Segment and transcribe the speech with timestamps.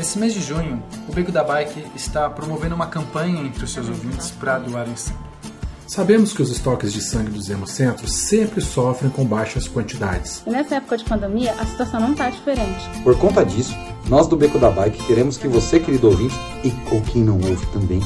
[0.00, 3.86] Nesse mês de junho, o Beco da Bike está promovendo uma campanha entre os seus
[3.86, 5.18] ouvintes para doarem sangue.
[5.86, 10.42] Sabemos que os estoques de sangue dos hemocentros sempre sofrem com baixas quantidades.
[10.46, 12.88] E nessa época de pandemia, a situação não está diferente.
[13.04, 13.76] Por conta disso,
[14.08, 17.66] nós do Beco da Bike queremos que você, querido ouvinte, e com quem não ouve
[17.66, 18.00] também,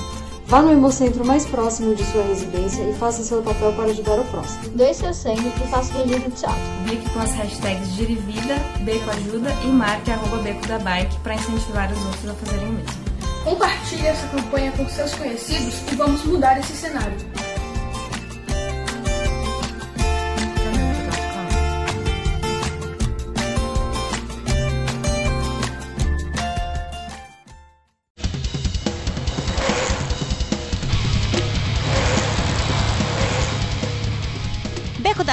[0.55, 4.25] Vá no hemocentro mais próximo de sua residência e faça seu papel para ajudar o
[4.27, 4.71] próximo.
[4.77, 6.63] Doe seu sangue e faça registro de teatro.
[6.85, 11.91] Bique com as hashtags Girivida, Beco Ajuda e marque arroba Beco da Bike para incentivar
[11.91, 13.05] os outros a fazerem o mesmo.
[13.43, 17.17] Compartilhe essa campanha com seus conhecidos e vamos mudar esse cenário.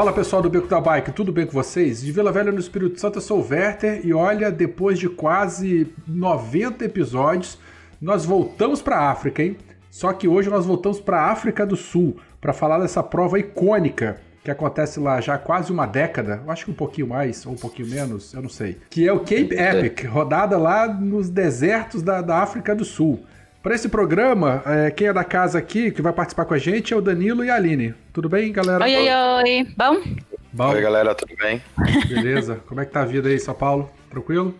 [0.00, 2.00] Fala pessoal do Beco da Bike, tudo bem com vocês?
[2.00, 5.92] De Vila Velha no Espírito Santo, eu sou o Werther e olha, depois de quase
[6.08, 7.58] 90 episódios,
[8.00, 9.58] nós voltamos para a África, hein?
[9.90, 14.22] Só que hoje nós voltamos para a África do Sul para falar dessa prova icônica
[14.42, 17.52] que acontece lá já há quase uma década, eu acho que um pouquinho mais ou
[17.52, 22.02] um pouquinho menos, eu não sei, que é o Cape Epic, rodada lá nos desertos
[22.02, 23.20] da, da África do Sul.
[23.62, 26.94] Para esse programa, é, quem é da casa aqui, que vai participar com a gente,
[26.94, 27.94] é o Danilo e a Aline.
[28.10, 28.82] Tudo bem, galera?
[28.82, 29.68] Oi, oi, oi.
[29.76, 30.02] Bom?
[30.50, 30.70] Bom.
[30.70, 31.62] Oi, galera, tudo bem?
[32.08, 32.58] Beleza.
[32.66, 33.90] Como é que tá a vida aí, São Paulo?
[34.08, 34.54] Tranquilo?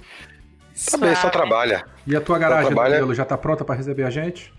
[0.91, 1.87] Tá bem, só trabalha.
[2.07, 2.97] E a tua garagem, trabalha...
[2.97, 4.53] Danilo, já tá pronta para receber a gente?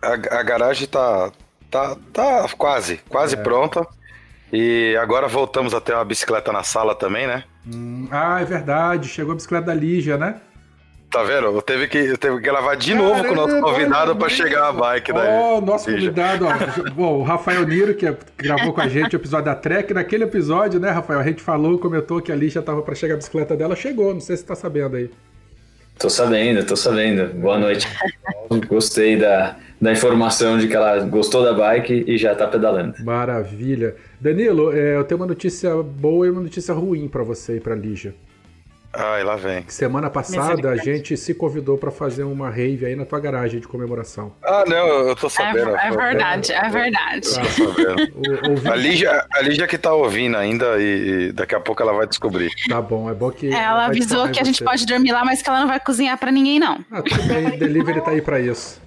[0.00, 1.32] A, a, garagem tá,
[1.68, 3.42] tá, tá quase, quase é.
[3.42, 3.84] pronta.
[4.52, 7.42] E agora voltamos a ter uma bicicleta na sala também, né?
[7.66, 9.08] Hum, ah, é verdade.
[9.08, 10.40] Chegou a bicicleta da Lígia, né?
[11.14, 11.46] Tá vendo?
[11.46, 14.70] Eu teve que, eu teve que gravar de novo com o nosso convidado para chegar
[14.70, 15.28] a bike daí.
[15.28, 16.90] Ó, oh, nosso convidado, ó.
[16.90, 19.94] Bom, o Rafael Niro, que gravou com a gente o episódio da Trek.
[19.94, 21.20] Naquele episódio, né, Rafael?
[21.20, 23.76] A gente falou, comentou que a Lígia tava para chegar a bicicleta dela.
[23.76, 25.08] Chegou, não sei se você tá sabendo aí.
[26.00, 27.32] Tô sabendo, tô sabendo.
[27.32, 27.86] Boa noite.
[28.66, 32.92] Gostei da, da informação de que ela gostou da bike e já tá pedalando.
[33.04, 33.94] Maravilha.
[34.20, 37.76] Danilo, é, eu tenho uma notícia boa e uma notícia ruim para você e pra
[37.76, 38.16] Lígia.
[38.96, 39.64] Ai, lá vem.
[39.68, 43.66] Semana passada a gente se convidou para fazer uma rave aí na tua garagem de
[43.66, 44.32] comemoração.
[44.42, 45.76] Ah, não, eu tô sabendo.
[45.76, 47.20] É, é verdade, é verdade.
[47.22, 48.70] Tô sabendo.
[48.70, 52.50] a, Lígia, a Lígia que tá ouvindo ainda e, daqui a pouco ela vai descobrir.
[52.68, 53.52] Tá bom, é bom que.
[53.52, 56.30] Ela avisou que a gente pode dormir lá, mas que ela não vai cozinhar para
[56.30, 56.78] ninguém, não.
[56.90, 58.80] Ah, tudo bem, delivery tá aí para isso.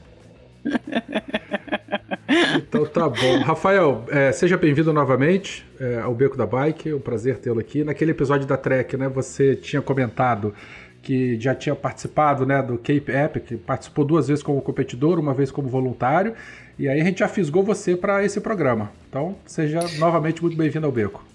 [2.57, 3.39] Então tá bom.
[3.39, 6.89] Rafael, é, seja bem-vindo novamente é, ao Beco da Bike.
[6.89, 7.83] É um prazer tê-lo aqui.
[7.83, 10.53] Naquele episódio da Trek, né, você tinha comentado
[11.01, 15.49] que já tinha participado né, do Cape Epic, participou duas vezes como competidor, uma vez
[15.49, 16.33] como voluntário,
[16.77, 18.91] e aí a gente já fisgou você para esse programa.
[19.07, 21.25] Então, seja novamente muito bem-vindo ao Beco.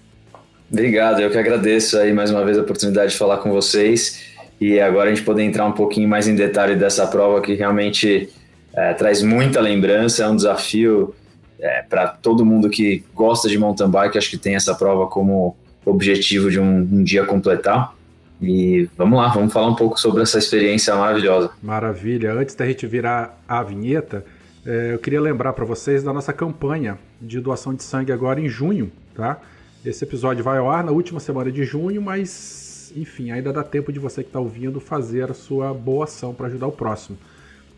[0.71, 4.79] Obrigado, eu que agradeço aí mais uma vez a oportunidade de falar com vocês e
[4.79, 8.29] agora a gente poder entrar um pouquinho mais em detalhe dessa prova que realmente
[8.73, 11.13] é, traz muita lembrança, é um desafio
[11.59, 15.55] é, para todo mundo que gosta de mountain bike, acho que tem essa prova como
[15.85, 17.93] objetivo de um, um dia completar.
[18.41, 21.51] E vamos lá, vamos falar um pouco sobre essa experiência maravilhosa.
[21.61, 22.33] Maravilha.
[22.33, 24.25] Antes da gente virar a vinheta,
[24.65, 28.49] é, eu queria lembrar para vocês da nossa campanha de doação de sangue agora em
[28.49, 29.39] junho, tá?
[29.85, 33.91] Esse episódio vai ao ar na última semana de junho, mas enfim, ainda dá tempo
[33.91, 37.17] de você que está ouvindo fazer a sua boa ação para ajudar o próximo.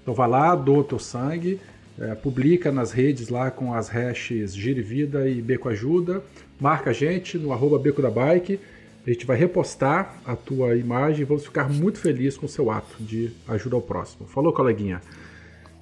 [0.05, 1.59] Então vai lá, doa o teu sangue,
[1.99, 6.21] é, publica nas redes lá com as hashes Girivida e Beco Ajuda,
[6.59, 8.59] marca a gente no arroba Beco da Bike,
[9.03, 12.69] a gente vai repostar a tua imagem e vamos ficar muito felizes com o seu
[12.69, 14.27] ato de ajuda ao próximo.
[14.27, 15.01] Falou, coleguinha?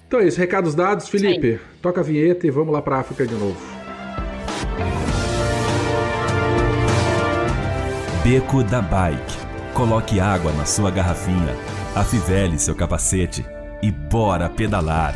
[0.08, 1.06] Então é isso, recados dados.
[1.06, 1.58] Felipe, Sim.
[1.82, 3.60] toca a vinheta e vamos lá para a África de novo.
[8.22, 9.36] Beco da Bike.
[9.74, 11.54] Coloque água na sua garrafinha,
[11.94, 13.44] afivele seu capacete
[13.84, 15.14] e bora pedalar!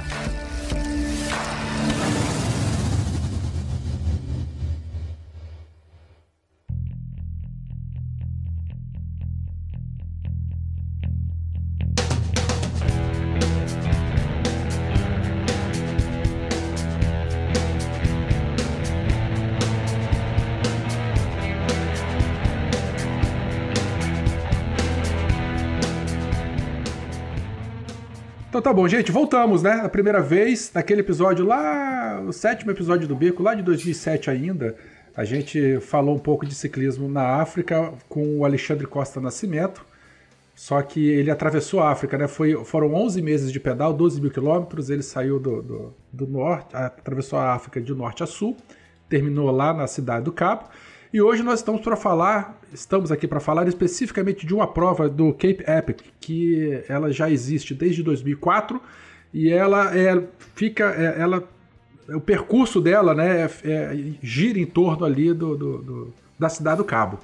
[28.59, 29.83] Então tá bom, gente, voltamos, né?
[29.85, 34.75] A primeira vez, naquele episódio lá, o sétimo episódio do Beco, lá de 2007 ainda,
[35.17, 39.87] a gente falou um pouco de ciclismo na África com o Alexandre Costa Nascimento.
[40.57, 42.27] Só que ele atravessou a África, né?
[42.27, 44.91] Foi, foram 11 meses de pedal, 12 mil quilômetros.
[44.91, 48.57] Ele saiu do, do, do norte, atravessou a África de norte a sul,
[49.09, 50.65] terminou lá na cidade do Cabo.
[51.11, 55.33] E hoje nós estamos para falar, estamos aqui para falar especificamente de uma prova do
[55.33, 58.79] Cape Epic, que ela já existe desde 2004
[59.33, 60.23] e ela é,
[60.55, 61.49] fica, é, ela,
[62.11, 66.77] o percurso dela, né, é, é, gira em torno ali do, do, do, da cidade
[66.77, 67.19] do Cabo.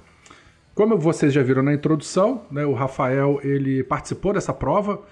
[0.75, 5.02] Como vocês já viram na introdução, né, o Rafael ele participou dessa prova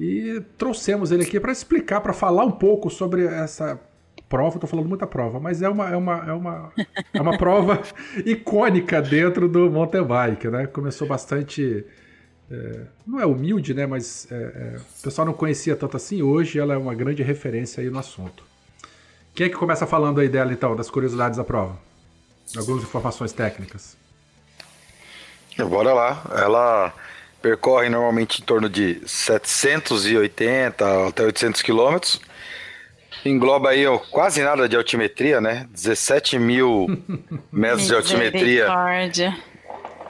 [0.00, 3.80] e trouxemos ele aqui para explicar, para falar um pouco sobre essa
[4.28, 6.72] prova, estou falando muita prova, mas é uma, é uma, é uma,
[7.12, 7.82] é uma prova
[8.24, 10.66] icônica dentro do mountain bike, né?
[10.66, 11.84] Começou bastante.
[12.50, 13.86] É, não é humilde, né?
[13.86, 16.22] Mas é, é, o pessoal não conhecia tanto assim.
[16.22, 18.44] Hoje ela é uma grande referência aí no assunto.
[19.34, 21.78] Quem é que começa falando aí dela, então, das curiosidades da prova?
[22.56, 23.96] Algumas informações técnicas.
[25.58, 26.22] Bora lá.
[26.32, 26.92] Ela
[27.42, 32.20] percorre normalmente em torno de 780 até 800 quilômetros
[33.28, 35.66] engloba aí ó, quase nada de altimetria, né?
[35.70, 36.86] 17 mil
[37.52, 38.66] metros de altimetria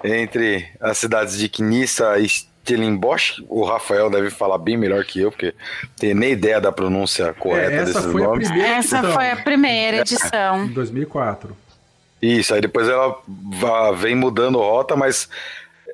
[0.04, 3.42] entre as cidades de Knissa e Stellenbosch.
[3.48, 5.54] O Rafael deve falar bem melhor que eu, porque
[5.98, 8.50] tem nem ideia da pronúncia correta é, desses nomes.
[8.50, 9.12] Essa edição.
[9.12, 10.64] foi a primeira edição.
[10.64, 11.56] Em 2004.
[12.20, 13.20] Isso, aí depois ela
[13.92, 15.28] vem mudando rota, mas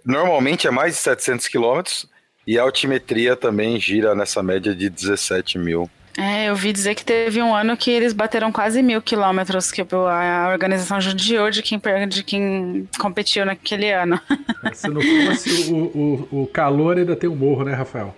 [0.04, 2.06] normalmente é mais de 700 quilômetros
[2.46, 5.90] e a altimetria também gira nessa média de 17 mil.
[6.16, 9.80] É, eu vi dizer que teve um ano que eles bateram quase mil quilômetros, que
[9.80, 14.20] a organização judiou de quem, de quem competiu naquele ano.
[14.62, 18.14] É, se não fosse o, o, o calor, ainda tem o um morro, né, Rafael?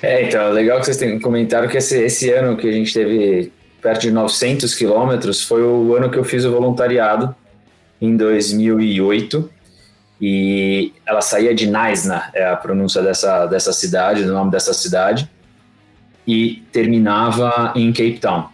[0.00, 3.52] É, então, legal que vocês têm comentado que esse, esse ano que a gente teve
[3.80, 7.34] perto de 900 quilômetros foi o ano que eu fiz o voluntariado,
[8.00, 9.50] em 2008.
[10.20, 15.28] E ela saía de Naisna, é a pronúncia dessa, dessa cidade, do nome dessa cidade
[16.26, 18.46] e terminava em Cape Town,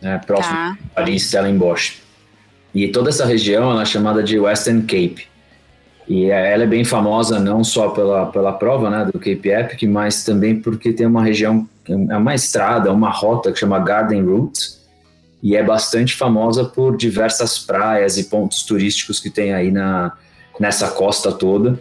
[0.00, 0.78] né, próximo tá.
[0.80, 2.02] de Paris, Stellenbosch.
[2.74, 5.26] E toda essa região ela é chamada de Western Cape.
[6.08, 10.24] E ela é bem famosa não só pela, pela prova né, do Cape Epic, mas
[10.24, 14.82] também porque tem uma região, é uma estrada, uma rota que chama Garden Route,
[15.42, 20.12] e é bastante famosa por diversas praias e pontos turísticos que tem aí na,
[20.58, 21.78] nessa costa toda,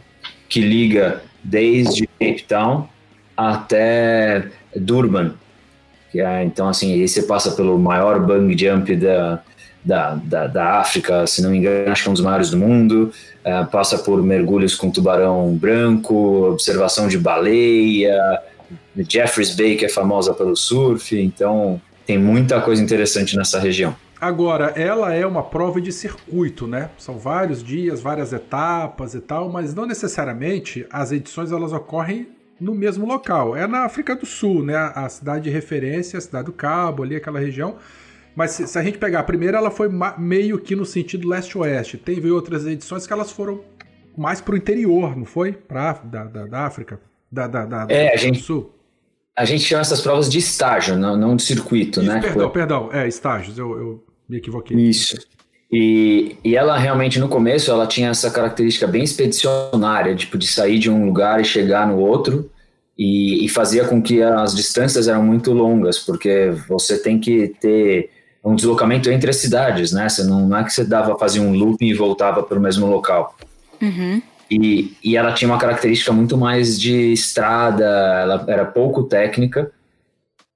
[0.50, 2.88] que liga desde Cape Town
[3.36, 5.34] até Durban.
[6.12, 9.42] Que é, então, assim, aí você passa pelo maior bang jump da,
[9.84, 12.58] da, da, da, África, se não me engano, acho que é um dos maiores do
[12.58, 13.14] mundo.
[13.44, 18.20] É, passa por mergulhos com tubarão branco, observação de baleia,
[18.98, 21.18] Jeffreys Bay, que é famosa pelo surf.
[21.18, 23.96] Então, tem muita coisa interessante nessa região.
[24.20, 26.92] Agora, ela é uma prova de circuito, né?
[26.98, 32.28] São vários dias, várias etapas e tal, mas não necessariamente as edições elas ocorrem
[32.62, 33.56] no mesmo local.
[33.56, 34.76] É na África do Sul, né?
[34.76, 37.78] A cidade de referência, a cidade do Cabo, ali, aquela região.
[38.36, 41.98] Mas se, se a gente pegar a primeira, ela foi meio que no sentido leste-oeste.
[41.98, 43.62] Teve outras edições que elas foram
[44.16, 45.54] mais para o interior, não foi?
[45.54, 48.76] Pra, da, da, da África, da, da, da, é, a gente, do Sul.
[49.36, 52.22] A gente chama essas provas de estágio, não, não de circuito, Isso, né?
[52.22, 52.52] Perdão, foi...
[52.52, 52.90] perdão.
[52.94, 54.78] É, estágios, eu, eu me equivoquei.
[54.78, 55.18] Isso.
[55.72, 60.78] E, e ela realmente no começo ela tinha essa característica bem expedicionária, tipo de sair
[60.78, 62.52] de um lugar e chegar no outro,
[62.98, 68.10] e, e fazia com que as distâncias eram muito longas, porque você tem que ter
[68.44, 70.10] um deslocamento entre as cidades, né?
[70.10, 72.88] Você não, não é que você dava fazer um looping e voltava para o mesmo
[72.88, 73.36] local.
[73.82, 74.22] Uhum.
[74.50, 79.72] E, e ela tinha uma característica muito mais de estrada, ela era pouco técnica,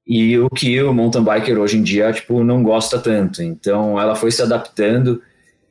[0.08, 3.42] e o que o mountain biker hoje em dia tipo não gosta tanto.
[3.42, 5.22] Então ela foi se adaptando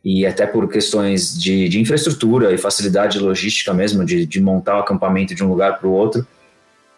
[0.05, 4.81] e até por questões de, de infraestrutura e facilidade logística mesmo de, de montar o
[4.81, 6.27] acampamento de um lugar para o outro.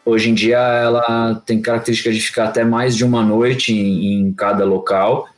[0.04, 4.32] Hoje em dia ela tem característica de ficar até mais de uma noite em, em
[4.32, 5.28] cada local.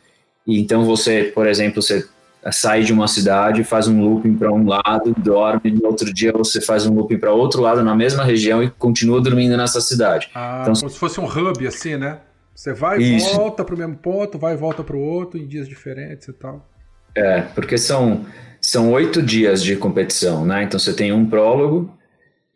[0.46, 2.06] E então você, por exemplo, você
[2.50, 6.60] sai de uma cidade, faz um looping para um lado, dorme, no outro dia você
[6.60, 10.30] faz um looping para outro lado na mesma região e continua dormindo nessa cidade.
[10.34, 12.18] Ah, então, como se fosse um hub assim, né?
[12.54, 15.46] Você vai e volta para o mesmo ponto, vai e volta para o outro em
[15.46, 16.68] dias diferentes e tal.
[17.14, 18.26] É, porque são,
[18.60, 20.64] são oito dias de competição, né?
[20.64, 21.92] Então você tem um prólogo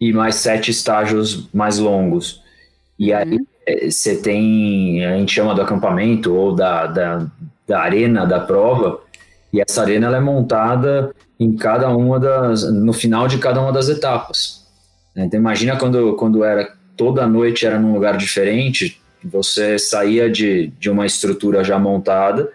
[0.00, 2.42] e mais sete estágios mais longos.
[2.98, 3.46] E aí uhum.
[3.66, 7.26] É, você tem, a gente chama do acampamento ou da, da,
[7.66, 9.00] da arena da prova,
[9.52, 13.72] e essa arena ela é montada em cada uma das, no final de cada uma
[13.72, 14.66] das etapas.
[15.14, 20.88] Então imagina quando, quando era toda noite era num lugar diferente, você saía de, de
[20.90, 22.50] uma estrutura já montada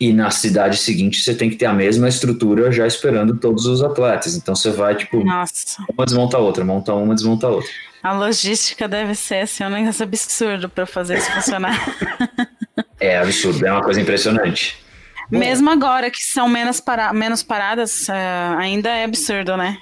[0.00, 3.82] e na cidade seguinte você tem que ter a mesma estrutura já esperando todos os
[3.82, 4.34] atletas.
[4.34, 5.84] Então você vai, tipo, Nossa.
[5.92, 7.70] uma desmonta a outra, monta uma, desmonta a outra.
[8.02, 11.78] A logística deve ser assim, um negócio absurdo para fazer isso funcionar.
[13.00, 14.83] é absurdo, é uma coisa impressionante.
[15.30, 19.78] Mesmo agora que são menos, para, menos paradas, uh, ainda é absurdo, né?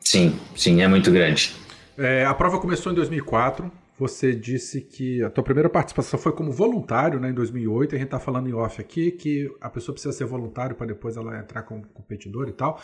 [0.00, 1.54] Sim, sim, é muito grande.
[1.98, 3.70] É, a prova começou em 2004.
[3.98, 7.94] Você disse que a tua primeira participação foi como voluntário, né, em 2008.
[7.94, 11.16] A gente está falando em off aqui que a pessoa precisa ser voluntário para depois
[11.16, 12.78] ela entrar como competidor e tal.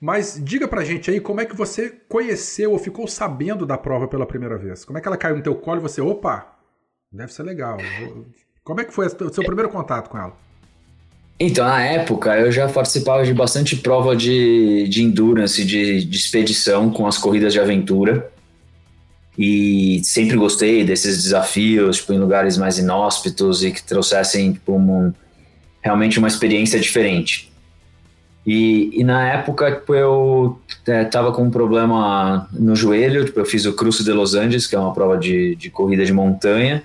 [0.00, 4.08] Mas diga pra gente aí como é que você conheceu ou ficou sabendo da prova
[4.08, 4.86] pela primeira vez.
[4.86, 6.56] Como é que ela caiu no teu colo e você, opa,
[7.12, 7.76] deve ser legal.
[8.62, 10.34] Como é que foi o seu primeiro contato com ela?
[11.38, 16.90] Então, na época, eu já participava de bastante prova de, de endurance, de, de expedição
[16.90, 18.30] com as corridas de aventura.
[19.36, 25.12] E sempre gostei desses desafios, tipo, em lugares mais inóspitos e que trouxessem tipo, um,
[25.82, 27.52] realmente uma experiência diferente.
[28.46, 33.44] E, e na época tipo, eu estava é, com um problema no joelho, tipo, eu
[33.44, 36.82] fiz o Cruce de Los Angeles, que é uma prova de, de corrida de montanha,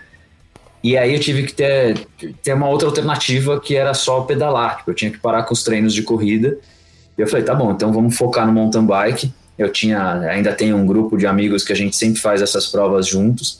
[0.84, 2.08] e aí eu tive que ter,
[2.42, 4.78] ter uma outra alternativa que era só pedalar.
[4.78, 6.58] Tipo, eu tinha que parar com os treinos de corrida.
[7.18, 9.32] E eu falei, tá bom, então vamos focar no mountain bike.
[9.58, 13.08] Eu tinha, ainda tenho um grupo de amigos que a gente sempre faz essas provas
[13.08, 13.60] juntos.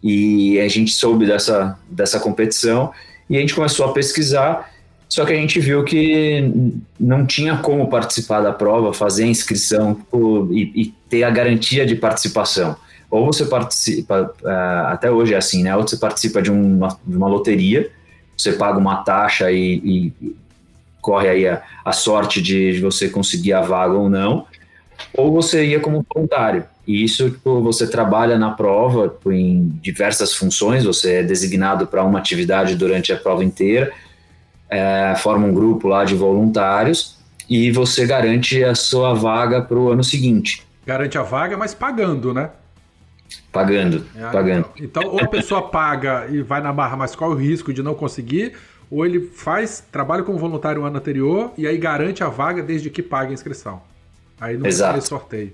[0.00, 2.92] E a gente soube dessa, dessa competição
[3.28, 4.70] e a gente começou a pesquisar.
[5.08, 6.52] Só que a gente viu que
[7.00, 11.84] não tinha como participar da prova, fazer a inscrição tipo, e, e ter a garantia
[11.84, 12.76] de participação
[13.14, 15.76] ou você participa, uh, até hoje é assim, né?
[15.76, 17.88] Ou você participa de uma, de uma loteria,
[18.36, 20.36] você paga uma taxa e, e
[21.00, 24.46] corre aí a, a, sorte de você conseguir a vaga ou não,
[25.16, 26.64] ou você ia como voluntário.
[26.88, 32.18] E isso tipo, você trabalha na prova em diversas funções, você é designado para uma
[32.18, 33.92] atividade durante a prova inteira,
[34.68, 37.16] é, forma um grupo lá de voluntários
[37.48, 40.66] e você garante a sua vaga para o ano seguinte.
[40.84, 42.50] Garante a vaga, mas pagando, né?
[43.52, 44.66] Pagando, é, pagando.
[44.76, 47.72] Então, então, ou a pessoa paga e vai na barra, mas qual é o risco
[47.72, 48.52] de não conseguir?
[48.90, 52.90] Ou ele faz, trabalha como voluntário o ano anterior e aí garante a vaga desde
[52.90, 53.80] que paga a inscrição.
[54.40, 55.00] Aí não Exato.
[55.06, 55.52] sorteio.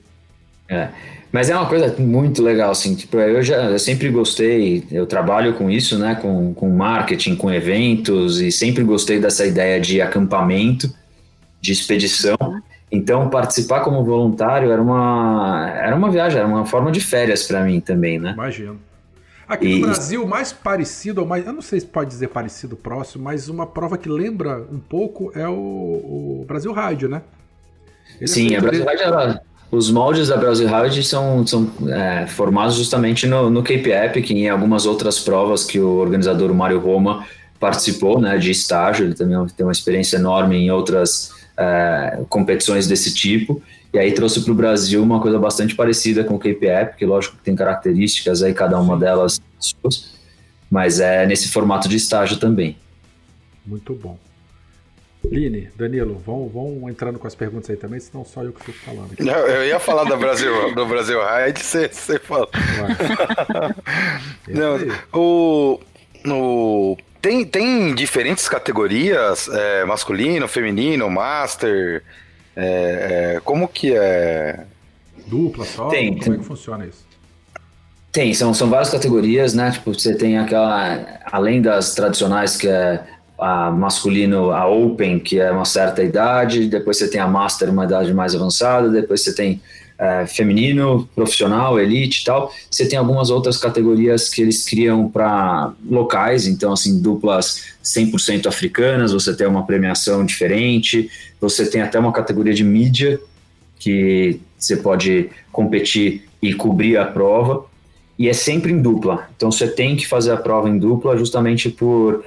[0.68, 0.88] É.
[1.32, 5.54] Mas é uma coisa muito legal, assim, tipo, eu já eu sempre gostei, eu trabalho
[5.54, 10.92] com isso, né, com, com marketing, com eventos, e sempre gostei dessa ideia de acampamento,
[11.60, 12.36] de expedição,
[12.92, 17.62] então, participar como voluntário era uma, era uma viagem, era uma forma de férias para
[17.62, 18.32] mim também, né?
[18.32, 18.80] Imagino.
[19.48, 19.80] Aqui e...
[19.80, 23.48] no Brasil, mais parecido, ou mais, eu não sei se pode dizer parecido próximo, mas
[23.48, 27.22] uma prova que lembra um pouco é o, o Brasil Rádio, né?
[28.18, 32.26] Ele Sim, é a Brasil Rádio, ela, os moldes da Brasil Rádio são, são é,
[32.26, 36.80] formados justamente no, no Cape Epic e em algumas outras provas que o organizador Mário
[36.80, 37.24] Roma
[37.60, 43.12] participou, né, de estágio, ele também tem uma experiência enorme em outras é, competições desse
[43.14, 43.62] tipo.
[43.92, 47.36] E aí trouxe para o Brasil uma coisa bastante parecida com o KPF, que lógico
[47.36, 49.40] que tem características aí, cada uma delas,
[50.70, 52.76] mas é nesse formato de estágio também.
[53.66, 54.16] Muito bom.
[55.24, 58.78] Line, Danilo, vão, vão entrando com as perguntas aí também, senão só eu que fico
[58.78, 59.12] falando.
[59.12, 59.22] Aqui.
[59.22, 62.48] Não, eu ia falar do Brasil, do Brasil Ride, você, você fala.
[64.48, 64.78] Não,
[65.12, 65.80] o,
[66.26, 72.02] o tem, tem diferentes categorias, é, masculino, feminino, master.
[72.56, 74.64] É, é, como que é?
[75.26, 75.88] Dupla só?
[75.88, 76.34] Tem, como tem.
[76.34, 77.04] é que funciona isso?
[78.10, 79.70] Tem, são, são várias categorias, né?
[79.70, 83.04] Tipo, você tem aquela, além das tradicionais que é
[83.38, 87.84] a masculino, a Open, que é uma certa idade, depois você tem a Master, uma
[87.84, 89.62] idade mais avançada, depois você tem
[90.00, 92.50] é, feminino, profissional, elite e tal.
[92.70, 99.12] Você tem algumas outras categorias que eles criam para locais, então, assim, duplas 100% africanas,
[99.12, 103.20] você tem uma premiação diferente, você tem até uma categoria de mídia,
[103.78, 107.66] que você pode competir e cobrir a prova,
[108.18, 109.28] e é sempre em dupla.
[109.36, 112.24] Então, você tem que fazer a prova em dupla justamente por.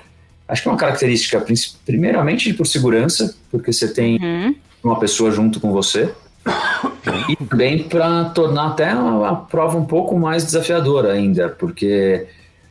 [0.47, 1.43] Acho que é uma característica,
[1.85, 4.55] primeiramente por segurança, porque você tem uhum.
[4.83, 6.11] uma pessoa junto com você
[7.29, 12.27] e também para tornar até a prova um pouco mais desafiadora ainda, porque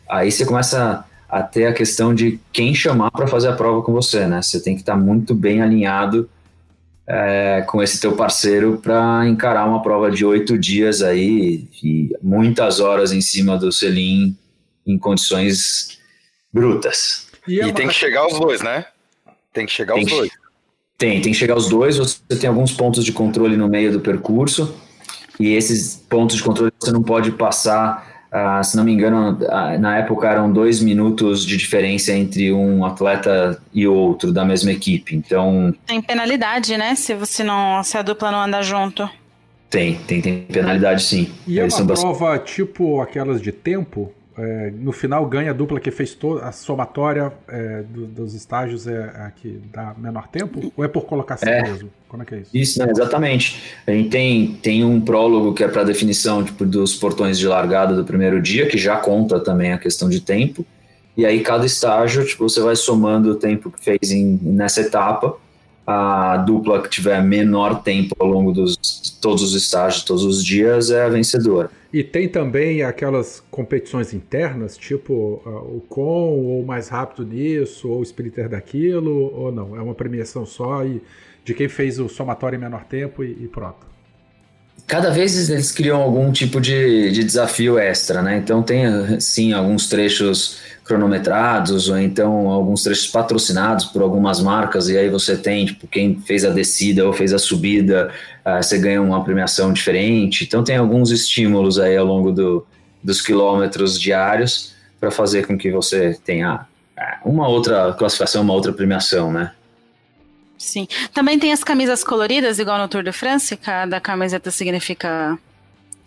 [0.08, 3.92] aí você começa a ter a questão de quem chamar para fazer a prova com
[3.92, 4.42] você, né?
[4.42, 6.28] Você tem que estar tá muito bem alinhado
[7.06, 12.80] é, com esse teu parceiro para encarar uma prova de oito dias aí e muitas
[12.80, 14.36] horas em cima do selim
[14.86, 15.98] em condições
[16.52, 17.28] brutas.
[17.48, 18.84] E, é e tem que chegar os dois, né?
[19.52, 20.30] Tem que chegar tem os dois.
[21.02, 21.98] Tem, tem que chegar os dois.
[21.98, 24.72] Você tem alguns pontos de controle no meio do percurso,
[25.40, 29.78] e esses pontos de controle você não pode passar Uh, se não me engano, uh,
[29.78, 35.14] na época eram dois minutos de diferença entre um atleta e outro da mesma equipe.
[35.14, 35.74] Então.
[35.86, 36.94] Tem penalidade, né?
[36.94, 37.84] Se você não.
[37.84, 39.06] Se a dupla não anda junto.
[39.68, 41.30] Tem, tem, tem penalidade sim.
[41.46, 44.10] E é uma prova tipo aquelas de tempo?
[44.36, 48.86] É, no final ganha a dupla que fez toda a somatória é, do, dos estágios
[48.86, 50.72] é a que dá menor tempo?
[50.76, 51.90] Ou é por colocação é, mesmo?
[52.08, 52.50] Como é que é isso?
[52.54, 53.62] Isso, exatamente.
[53.86, 57.94] A gente tem, tem um prólogo que é para definição tipo, dos portões de largada
[57.94, 60.64] do primeiro dia, que já conta também a questão de tempo.
[61.14, 65.36] E aí cada estágio, tipo, você vai somando o tempo que fez em, nessa etapa
[65.86, 68.76] a dupla que tiver menor tempo ao longo dos
[69.20, 71.70] todos os estágios, todos os dias, é a vencedora.
[71.92, 78.00] E tem também aquelas competições internas, tipo uh, o com, ou mais rápido nisso, ou
[78.00, 79.76] o sprinter daquilo, ou não?
[79.76, 81.02] É uma premiação só e
[81.44, 83.91] de quem fez o somatório em menor tempo e, e pronto.
[84.86, 88.36] Cada vez eles criam algum tipo de, de desafio extra, né?
[88.36, 94.98] Então tem sim alguns trechos cronometrados ou então alguns trechos patrocinados por algumas marcas e
[94.98, 98.10] aí você tem tipo quem fez a descida ou fez a subida
[98.44, 102.66] uh, você ganha uma premiação diferente então tem alguns estímulos aí ao longo do,
[103.02, 106.66] dos quilômetros diários para fazer com que você tenha
[106.98, 109.52] uh, uma outra classificação uma outra premiação né
[110.62, 110.86] sim.
[111.12, 115.38] Também tem as camisas coloridas igual no Tour de France cada camiseta significa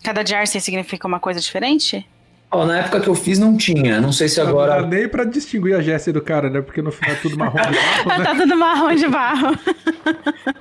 [0.02, 2.06] cada jersey significa uma coisa diferente
[2.48, 4.80] Oh, na época que eu fiz não tinha, não sei se agora.
[4.80, 6.60] Não dá nem pra distinguir a Jessie do cara, né?
[6.60, 8.06] Porque no final é tudo marrom de barro.
[8.06, 8.24] Né?
[8.24, 9.58] tá tudo marrom de barro.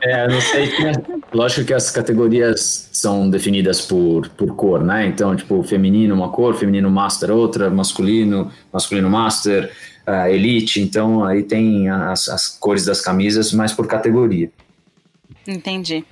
[0.02, 0.72] é, não sei.
[1.32, 5.06] Lógico que as categorias são definidas por, por cor, né?
[5.06, 9.72] Então, tipo, feminino uma cor, feminino master outra, masculino, masculino master,
[10.08, 10.82] uh, elite.
[10.82, 14.50] Então, aí tem as, as cores das camisas, mas por categoria.
[15.48, 16.04] Entendi.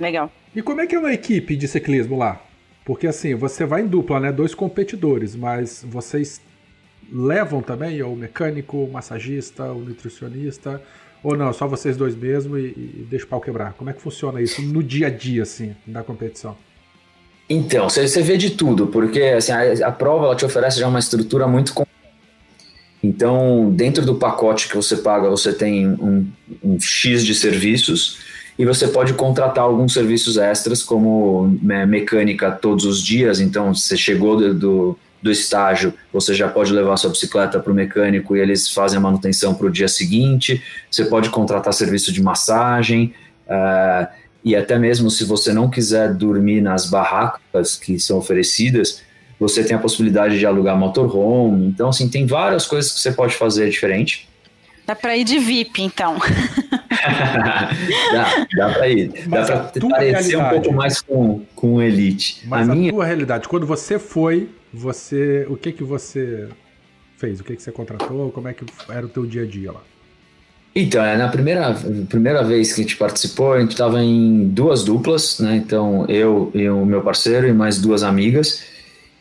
[0.00, 0.32] Legal.
[0.56, 2.40] E como é que é uma equipe de ciclismo lá?
[2.88, 4.32] Porque assim, você vai em dupla, né?
[4.32, 6.40] Dois competidores, mas vocês
[7.12, 10.82] levam também o mecânico, o massagista, o nutricionista,
[11.22, 13.74] ou não, só vocês dois mesmo e, e deixa o pau quebrar?
[13.74, 16.56] Como é que funciona isso no dia a dia, assim, da competição?
[17.46, 20.98] Então, você vê de tudo, porque assim, a, a prova ela te oferece já uma
[20.98, 21.74] estrutura muito
[23.02, 26.26] então, dentro do pacote que você paga, você tem um,
[26.64, 28.18] um X de serviços
[28.58, 33.38] e você pode contratar alguns serviços extras, como né, mecânica todos os dias.
[33.38, 37.74] Então, você chegou do, do, do estágio, você já pode levar sua bicicleta para o
[37.74, 40.60] mecânico e eles fazem a manutenção para o dia seguinte.
[40.90, 43.14] Você pode contratar serviço de massagem.
[43.46, 44.08] Uh,
[44.44, 49.02] e até mesmo se você não quiser dormir nas barracas que são oferecidas,
[49.38, 51.66] você tem a possibilidade de alugar motorhome.
[51.66, 54.28] Então, assim, tem várias coisas que você pode fazer diferente.
[54.84, 56.16] Dá para ir de VIP, então.
[58.12, 59.12] dá, dá pra ir.
[59.26, 62.42] Mas dá pra parecer um pouco mais com, com Elite.
[62.46, 62.92] Mas a, a minha...
[62.92, 65.46] tua realidade, quando você foi, você.
[65.48, 66.48] O que que você
[67.16, 67.40] fez?
[67.40, 68.30] O que que você contratou?
[68.30, 69.82] Como é que era o teu dia a dia lá?
[70.74, 71.74] Então, é, na primeira,
[72.08, 75.56] primeira vez que a gente participou, a gente estava em duas duplas, né?
[75.56, 78.62] Então, eu e o meu parceiro e mais duas amigas.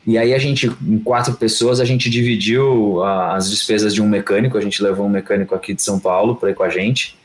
[0.06, 4.58] E aí a gente, em quatro pessoas, a gente dividiu as despesas de um mecânico.
[4.58, 7.18] A gente levou um mecânico aqui de São Paulo para ir com a gente.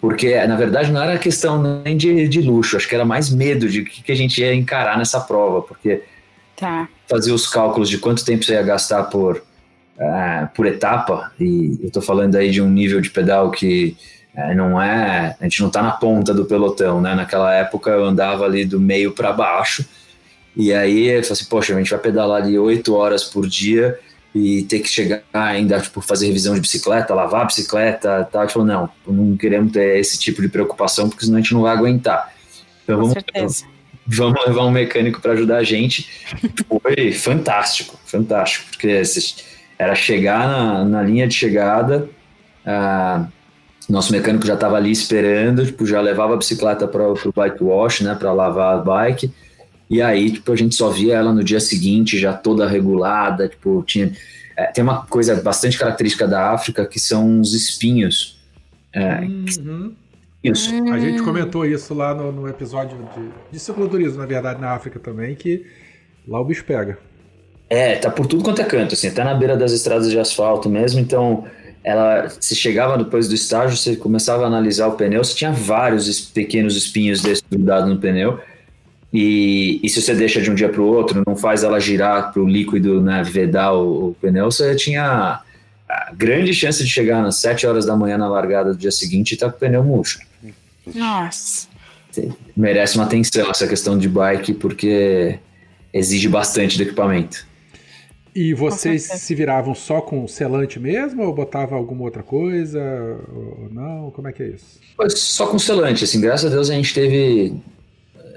[0.00, 3.68] Porque, na verdade, não era questão nem de, de luxo, acho que era mais medo
[3.68, 6.02] de o que, que a gente ia encarar nessa prova, porque
[6.56, 6.88] tá.
[7.08, 11.88] fazer os cálculos de quanto tempo você ia gastar por, uh, por etapa, e eu
[11.88, 13.96] estou falando aí de um nível de pedal que
[14.36, 15.36] uh, não é.
[15.40, 17.16] A gente não está na ponta do pelotão, né?
[17.16, 19.84] Naquela época eu andava ali do meio para baixo,
[20.56, 23.98] e aí eu falei assim: poxa, a gente vai pedalar ali oito horas por dia
[24.34, 28.68] e ter que chegar ainda, tipo, fazer revisão de bicicleta, lavar a bicicleta gente falou,
[28.68, 32.32] não, não queremos ter esse tipo de preocupação, porque senão a gente não vai aguentar.
[32.84, 33.64] Então Com vamos, certeza.
[34.06, 36.08] vamos levar um mecânico para ajudar a gente.
[36.68, 39.02] Foi fantástico, fantástico, porque
[39.78, 42.08] era chegar na, na linha de chegada,
[42.66, 43.26] ah,
[43.88, 48.02] nosso mecânico já estava ali esperando, tipo, já levava a bicicleta para o bike wash,
[48.02, 49.32] né, para lavar a bike,
[49.90, 53.82] e aí, tipo, a gente só via ela no dia seguinte, já toda regulada, tipo,
[53.86, 54.12] tinha...
[54.56, 58.38] É, tem uma coisa bastante característica da África, que são os espinhos.
[58.92, 59.94] É, uhum.
[60.42, 60.72] Isso.
[60.92, 64.98] A gente comentou isso lá no, no episódio de, de cicloturismo, na verdade, na África
[64.98, 65.66] também, que
[66.26, 66.98] lá o bicho pega.
[67.68, 70.70] É, tá por tudo quanto é canto, assim, até na beira das estradas de asfalto
[70.70, 71.44] mesmo, então
[71.84, 76.20] ela se chegava depois do estágio, você começava a analisar o pneu, você tinha vários
[76.20, 78.40] pequenos espinhos desses grudados no pneu,
[79.12, 82.30] e, e, se você deixa de um dia para o outro, não faz ela girar
[82.30, 85.40] para o líquido né, vedar o, o, pneu, você tinha
[85.88, 89.30] a grande chance de chegar às 7 horas da manhã na largada do dia seguinte
[89.30, 90.20] e estar tá com o pneu murcho.
[90.94, 91.68] Nossa.
[92.54, 95.38] Merece uma atenção essa questão de bike, porque
[95.92, 97.46] exige bastante do equipamento.
[98.34, 102.80] E vocês se viravam só com selante mesmo ou botava alguma outra coisa
[103.34, 104.10] ou não?
[104.10, 104.78] Como é que é isso?
[105.16, 107.54] Só com selante, assim, graças a Deus a gente teve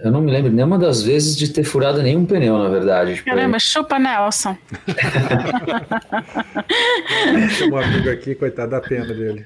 [0.04, 3.14] eu não me lembro nenhuma das vezes de ter furado nenhum pneu, na verdade.
[3.16, 4.58] Tipo, Caramba, chupa Nelson.
[7.58, 9.46] Tem um amigo aqui, coitado da pena dele.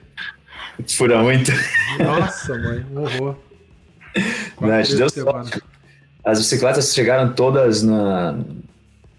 [0.88, 1.52] Fura muito.
[2.00, 3.36] Nossa, mãe, um horror.
[4.62, 5.62] Não, te deu sorte.
[6.24, 8.40] As bicicletas chegaram todas na,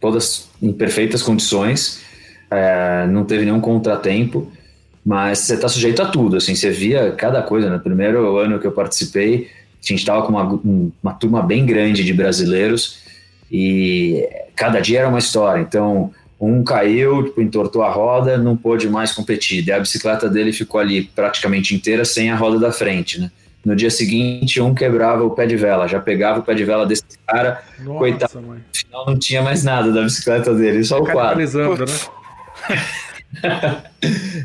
[0.01, 2.03] todas em perfeitas condições,
[2.51, 4.51] é, não teve nenhum contratempo,
[5.05, 7.71] mas você está sujeito a tudo, assim, você via cada coisa.
[7.71, 9.51] No primeiro ano que eu participei,
[9.83, 12.99] a gente estava com uma, uma turma bem grande de brasileiros
[13.51, 15.61] e cada dia era uma história.
[15.61, 19.65] Então, um caiu, tipo, entortou a roda, não pôde mais competir.
[19.65, 23.31] Daí a bicicleta dele ficou ali praticamente inteira sem a roda da frente, né?
[23.65, 26.87] No dia seguinte, um quebrava o pé de vela, já pegava o pé de vela
[26.87, 28.41] desse cara, Nossa, coitado.
[28.41, 28.59] Mãe.
[28.59, 31.41] No final não tinha mais nada da bicicleta dele, só o quadro.
[31.41, 31.87] né?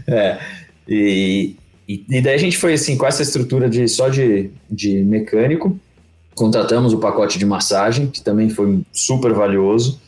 [0.08, 0.39] é.
[0.88, 1.56] E,
[1.91, 5.77] e, e, daí a gente foi assim, com essa estrutura de só de, de mecânico.
[6.34, 9.99] Contratamos o pacote de massagem, que também foi super valioso,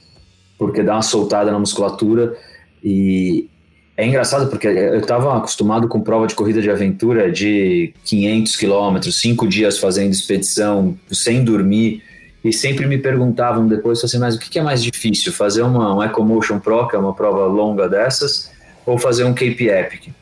[0.57, 2.37] porque dá uma soltada na musculatura.
[2.81, 3.49] E
[3.97, 9.19] é engraçado porque eu estava acostumado com prova de corrida de aventura de 500 quilômetros,
[9.19, 12.01] cinco dias fazendo expedição, sem dormir.
[12.45, 15.33] E sempre me perguntavam depois assim, mas o que é mais difícil?
[15.33, 18.51] Fazer uma, um EcoMotion Pro, que é uma prova longa dessas,
[18.85, 20.13] ou fazer um Cape Epic?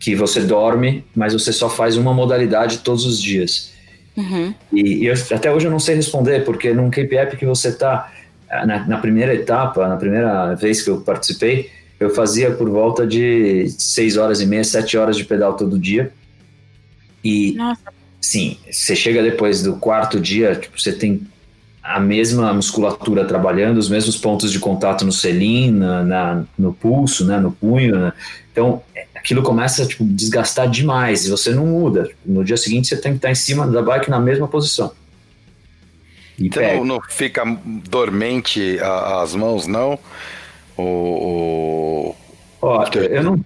[0.00, 3.70] Que você dorme, mas você só faz uma modalidade todos os dias.
[4.16, 4.54] Uhum.
[4.72, 8.10] E, e eu, até hoje eu não sei responder, porque num KPF que você está
[8.66, 13.68] na, na, primeira etapa, na primeira vez que eu participei, eu fazia por volta de
[13.78, 16.10] 6 horas e meia, 7 horas de pedal todo dia.
[17.22, 17.92] E, Nossa.
[18.18, 21.20] sim, você chega depois do quarto dia, tipo, você tem
[21.82, 27.24] a mesma musculatura trabalhando, os mesmos pontos de contato no selim, na, na no pulso,
[27.24, 27.98] né, no punho.
[27.98, 28.12] Né?
[28.52, 28.82] Então,
[29.14, 32.10] aquilo começa a tipo, desgastar demais e você não muda.
[32.24, 34.92] No dia seguinte você tem que estar em cima da bike na mesma posição.
[36.38, 37.44] E você não, não, fica
[37.88, 39.98] dormente a, as mãos, não?
[40.76, 42.14] O,
[42.62, 43.44] Ó, eu não,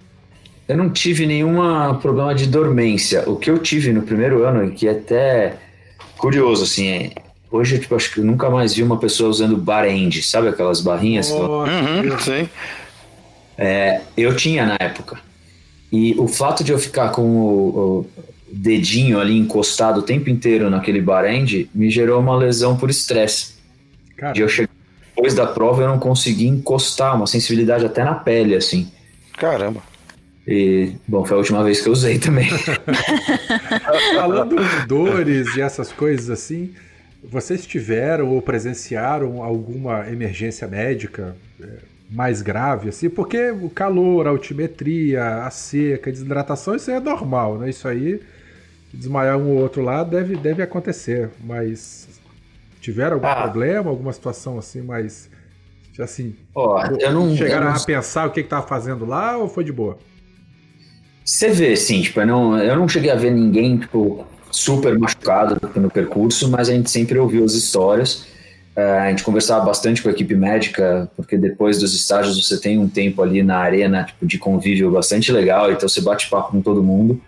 [0.67, 1.57] eu não tive nenhum
[2.01, 3.23] problema de dormência.
[3.29, 5.57] O que eu tive no primeiro ano, que é até
[6.17, 7.11] curioso, assim, é,
[7.55, 10.81] hoje tipo, acho que eu nunca mais vi uma pessoa usando bar end, sabe aquelas
[10.81, 11.31] barrinhas?
[11.31, 12.49] Oh, uhum, sim.
[13.57, 15.19] É, eu tinha na época.
[15.91, 18.09] E o fato de eu ficar com o, o
[18.51, 23.55] dedinho ali encostado o tempo inteiro naquele barend me gerou uma lesão por estresse.
[24.33, 24.75] De eu chegar
[25.15, 28.91] depois da prova eu não consegui encostar, uma sensibilidade até na pele, assim.
[29.37, 29.81] Caramba.
[30.45, 32.49] E, bom, foi a última vez que eu usei também.
[34.13, 36.73] Falando de dores e essas coisas assim,
[37.29, 41.35] vocês tiveram ou presenciaram alguma emergência médica?
[41.61, 46.97] É, mais grave, assim, porque o calor, a altimetria, a seca, a desidratação, isso aí
[46.97, 47.69] é normal, né?
[47.69, 48.21] Isso aí,
[48.93, 52.07] desmaiar um ou outro lá deve, deve acontecer, mas
[52.79, 53.41] tiveram algum ah.
[53.41, 55.29] problema, alguma situação assim, mais
[55.97, 57.81] assim, oh, eu não, chegaram eu não...
[57.81, 59.97] a pensar o que estava fazendo lá ou foi de boa?
[61.23, 65.57] Você vê, sim, tipo, eu não, eu não cheguei a ver ninguém, tipo, super machucado
[65.75, 68.25] no percurso, mas a gente sempre ouviu as histórias
[68.75, 72.77] é, a gente conversava bastante com a equipe médica, porque depois dos estágios você tem
[72.77, 76.61] um tempo ali na arena tipo, de convívio bastante legal, então você bate papo com
[76.61, 77.21] todo mundo.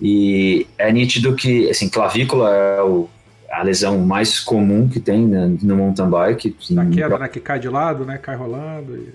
[0.00, 3.06] E é nítido que, assim, clavícula é o,
[3.50, 6.56] a lesão mais comum que tem né, no mountain bike.
[6.70, 8.96] Na queda, né, que cai de lado, né, cai rolando.
[8.96, 9.12] E,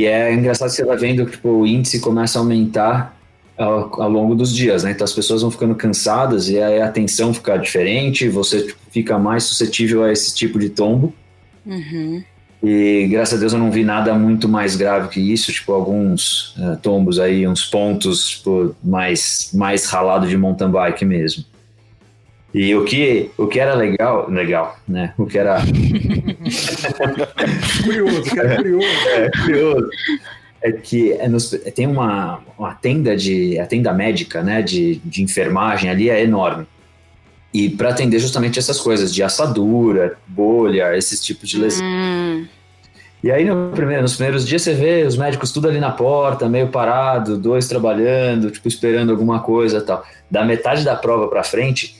[0.00, 3.15] e é engraçado você vai vendo que tipo, o índice começa a aumentar
[3.56, 4.90] ao, ao, longo dos dias, né?
[4.90, 9.44] Então as pessoas vão ficando cansadas e aí a atenção fica diferente, você fica mais
[9.44, 11.14] suscetível a esse tipo de tombo.
[11.64, 12.22] Uhum.
[12.62, 16.56] E graças a Deus eu não vi nada muito mais grave que isso, tipo alguns
[16.56, 21.44] uh, tombos aí, uns pontos tipo, mais, mais ralado de mountain bike mesmo.
[22.54, 25.12] E o que, o que era legal, legal, né?
[25.18, 25.60] O que era.
[27.84, 28.86] curioso, que era curioso.
[29.10, 29.90] É, curioso
[30.62, 35.22] é que é nos, tem uma, uma tenda de a tenda médica, né, de, de
[35.22, 36.66] enfermagem ali é enorme.
[37.52, 41.86] E para atender justamente essas coisas de assadura, bolha, esses tipos de lesão.
[41.86, 42.46] Hum.
[43.22, 46.48] E aí no primeiro, nos primeiros dias você vê os médicos tudo ali na porta,
[46.48, 50.04] meio parado, dois trabalhando, tipo esperando alguma coisa, tal.
[50.30, 51.96] Da metade da prova para frente,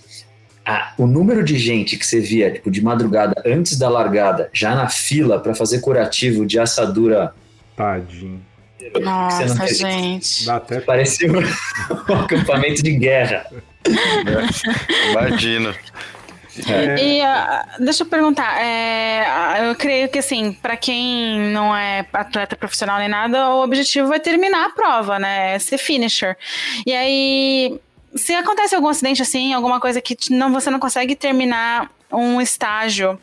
[0.99, 4.89] o número de gente que você via tipo de madrugada antes da largada, já na
[4.89, 7.33] fila para fazer curativo de assadura
[7.77, 8.43] Tadinho.
[9.01, 10.49] Nossa, gente.
[10.49, 10.81] Até...
[10.81, 11.39] Parecia um,
[12.13, 13.47] um acampamento de guerra.
[15.11, 15.75] Imagina.
[16.69, 16.97] É.
[17.05, 22.57] E uh, deixa eu perguntar, é, eu creio que assim, para quem não é atleta
[22.57, 25.55] profissional nem nada, o objetivo é terminar a prova, né?
[25.55, 26.37] É ser finisher.
[26.87, 27.79] E aí,
[28.15, 33.21] se acontece algum acidente assim, alguma coisa que não, você não consegue terminar um estágio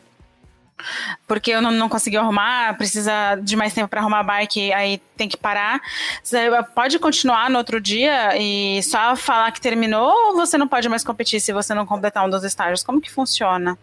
[1.26, 5.00] porque eu não, não consegui arrumar, precisa de mais tempo para arrumar a bike, aí
[5.16, 5.80] tem que parar.
[6.22, 10.88] Você pode continuar no outro dia e só falar que terminou ou você não pode
[10.88, 12.82] mais competir se você não completar um dos estágios?
[12.82, 13.78] Como que funciona?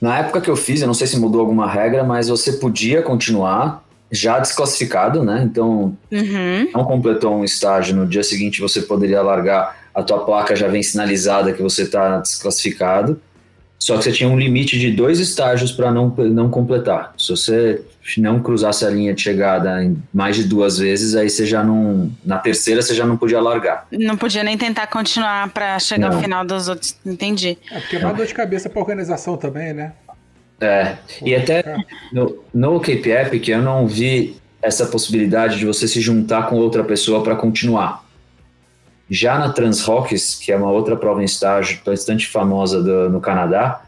[0.00, 3.02] Na época que eu fiz, eu não sei se mudou alguma regra, mas você podia
[3.02, 5.42] continuar já desclassificado, né?
[5.44, 6.70] Então, uhum.
[6.74, 10.82] não completou um estágio, no dia seguinte você poderia largar, a tua placa já vem
[10.82, 13.20] sinalizada que você está desclassificado.
[13.80, 17.14] Só que você tinha um limite de dois estágios para não, não completar.
[17.16, 17.82] Se você
[18.18, 22.10] não cruzasse a linha de chegada em mais de duas vezes, aí você já não.
[22.22, 23.86] Na terceira você já não podia largar.
[23.90, 26.16] Não podia nem tentar continuar para chegar não.
[26.16, 26.94] ao final dos outros.
[27.06, 27.56] Entendi.
[27.70, 29.92] É, porque é uma dor de cabeça para organização também, né?
[30.60, 30.96] É.
[31.24, 31.78] E até
[32.12, 36.84] no, no Cape Epic eu não vi essa possibilidade de você se juntar com outra
[36.84, 38.04] pessoa para continuar.
[39.10, 43.82] Já na Transrocks, que é uma outra prova em estágio bastante famosa do, no Canadá,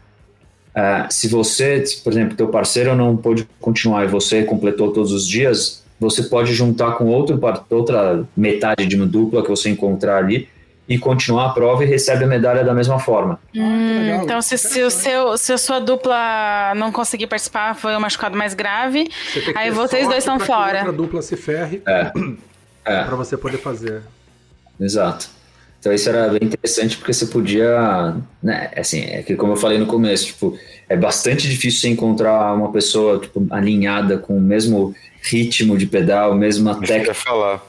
[0.75, 5.25] uh, se você, por exemplo, teu parceiro não pôde continuar e você completou todos os
[5.25, 10.49] dias, você pode juntar com outro, outra metade de uma dupla que você encontrar ali
[10.87, 13.39] e continuar a prova e recebe a medalha da mesma forma.
[13.55, 17.99] Hum, então, se, se, o seu, se a sua dupla não conseguir participar, foi um
[17.99, 19.09] machucado mais grave,
[19.55, 20.79] aí vocês dois estão fora.
[20.81, 22.11] Que outra dupla se ferre é.
[22.83, 23.03] é.
[23.03, 24.01] para você poder fazer.
[24.83, 25.29] Exato.
[25.79, 29.77] Então isso era bem interessante porque você podia, né, assim, é que como eu falei
[29.77, 34.95] no começo, tipo, é bastante difícil você encontrar uma pessoa tipo, alinhada com o mesmo
[35.21, 37.13] ritmo de pedal, mesma técnica.
[37.13, 37.61] falar.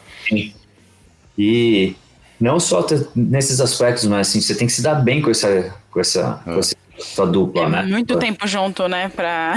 [1.36, 1.96] E
[2.40, 6.00] não só nesses aspectos, mas assim, você tem que se dar bem com essa, com
[6.00, 6.52] essa, é.
[6.52, 7.82] com essa sua dupla, é né?
[7.82, 8.18] Muito pra...
[8.18, 9.08] tempo junto, né?
[9.08, 9.54] Pra...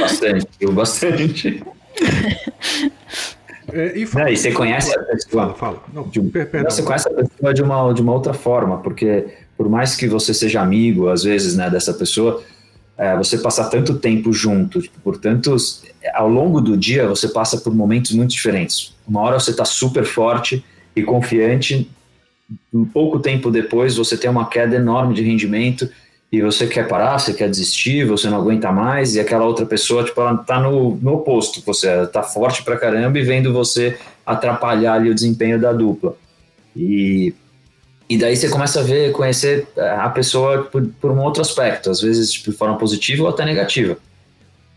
[0.00, 1.62] Bastante, bastante.
[3.72, 5.54] É, e, fala, e você conhece a pessoa.
[5.54, 5.82] Fala, fala.
[5.92, 9.26] Não, de, perdão, você conhece a pessoa de uma, de uma outra forma, porque
[9.56, 12.42] por mais que você seja amigo, às vezes, né, dessa pessoa,
[12.96, 15.54] é, você passar tanto tempo junto, tipo, portanto,
[16.14, 18.94] ao longo do dia você passa por momentos muito diferentes.
[19.06, 21.90] Uma hora você está super forte e confiante,
[22.72, 25.88] um pouco tempo depois você tem uma queda enorme de rendimento
[26.30, 30.04] e você quer parar, você quer desistir, você não aguenta mais, e aquela outra pessoa,
[30.04, 34.94] tipo, ela tá no, no oposto, você tá forte pra caramba e vendo você atrapalhar
[34.94, 36.14] ali o desempenho da dupla.
[36.76, 37.34] E,
[38.08, 42.02] e daí você começa a ver, conhecer a pessoa por, por um outro aspecto, às
[42.02, 43.96] vezes tipo, de forma positiva ou até negativa.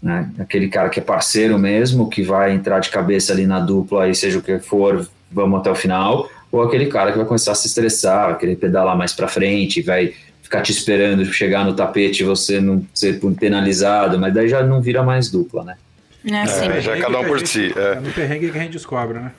[0.01, 0.31] Né?
[0.39, 4.15] Aquele cara que é parceiro mesmo, que vai entrar de cabeça ali na dupla, aí
[4.15, 7.55] seja o que for, vamos até o final, ou aquele cara que vai começar a
[7.55, 10.13] se estressar, vai querer pedalar mais para frente, vai
[10.51, 14.81] ficar te esperando chegar no tapete e você não ser penalizado, mas daí já não
[14.81, 15.77] vira mais dupla, né?
[16.25, 16.65] É, sim.
[16.67, 17.73] É, já cada um por si.
[17.73, 17.93] É.
[17.93, 19.31] é no perrengue que a gente descobre, né?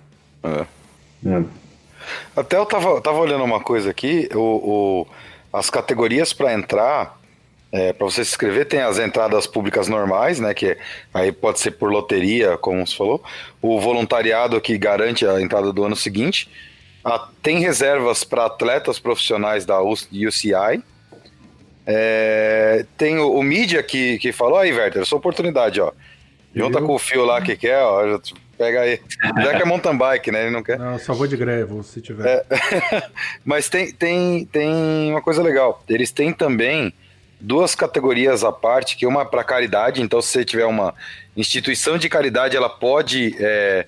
[0.42, 0.64] É.
[1.26, 1.42] É.
[2.34, 5.06] Até eu tava, tava olhando uma coisa aqui, o, o
[5.52, 7.20] as categorias para entrar,
[7.70, 10.54] é, para você se inscrever, tem as entradas públicas normais, né?
[10.54, 10.78] Que
[11.12, 13.22] aí pode ser por loteria, como você falou.
[13.60, 16.48] O voluntariado que garante a entrada do ano seguinte.
[17.04, 20.82] Ah, tem reservas para atletas profissionais da UCI,
[21.86, 25.92] é, tem o, o mídia que, que falou, aí, Werther, sua oportunidade, ó.
[26.54, 28.20] Junta com o fio lá que quer, ó.
[28.58, 29.00] Pega aí.
[29.42, 30.42] Já que é mountain bike, né?
[30.42, 30.78] Ele não quer.
[30.78, 32.44] Não, só vou de greve, se tiver.
[32.50, 33.02] É,
[33.44, 35.82] mas tem, tem, tem uma coisa legal.
[35.88, 36.92] Eles têm também
[37.40, 40.94] duas categorias à parte, que uma é para caridade, então se você tiver uma
[41.36, 43.84] instituição de caridade, ela pode é,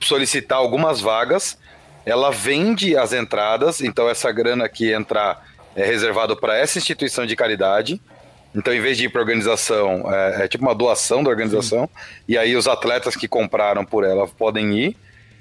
[0.00, 1.56] solicitar algumas vagas,
[2.04, 7.36] ela vende as entradas, então essa grana que entrar é reservado para essa instituição de
[7.36, 8.00] caridade.
[8.54, 11.84] Então, em vez de ir para organização, é, é, tipo uma doação da organização.
[11.84, 12.22] Sim.
[12.28, 14.96] E aí, os atletas que compraram por ela podem ir.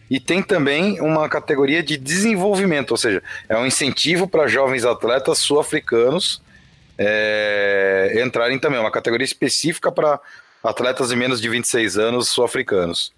[0.09, 5.37] E tem também uma categoria de desenvolvimento, ou seja, é um incentivo para jovens atletas
[5.37, 6.41] sul-africanos
[6.97, 8.79] é, entrarem também.
[8.79, 10.19] É uma categoria específica para
[10.63, 13.13] atletas de menos de 26 anos sul-africanos.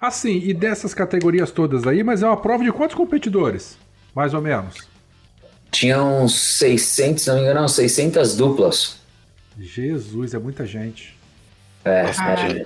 [0.00, 3.78] Assim, e dessas categorias todas aí, mas é uma prova de quantos competidores?
[4.14, 4.89] Mais ou menos?
[5.70, 8.96] Tinha uns 600, se não me engano, 600 duplas.
[9.58, 11.14] Jesus, é muita gente.
[11.84, 12.64] É, é.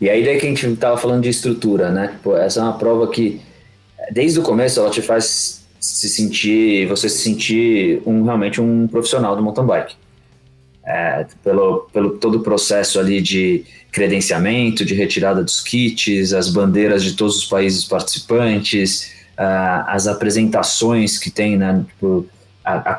[0.00, 2.18] E aí daí que a gente tava falando de estrutura, né?
[2.22, 3.40] Pô, essa é uma prova que,
[4.10, 9.36] desde o começo, ela te faz se sentir, você se sentir um, realmente um profissional
[9.36, 9.94] do mountain bike.
[10.84, 17.04] É, pelo, pelo todo o processo ali de credenciamento, de retirada dos kits, as bandeiras
[17.04, 21.84] de todos os países participantes, uh, as apresentações que tem, né?
[21.88, 22.26] Tipo,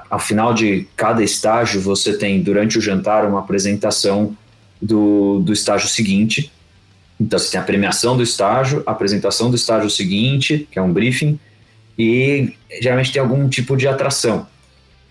[0.10, 4.36] ao final de cada estágio, você tem, durante o jantar, uma apresentação
[4.82, 6.52] do, do estágio seguinte.
[7.20, 10.92] Então, você tem a premiação do estágio, a apresentação do estágio seguinte, que é um
[10.92, 11.40] briefing,
[11.98, 14.48] e geralmente tem algum tipo de atração.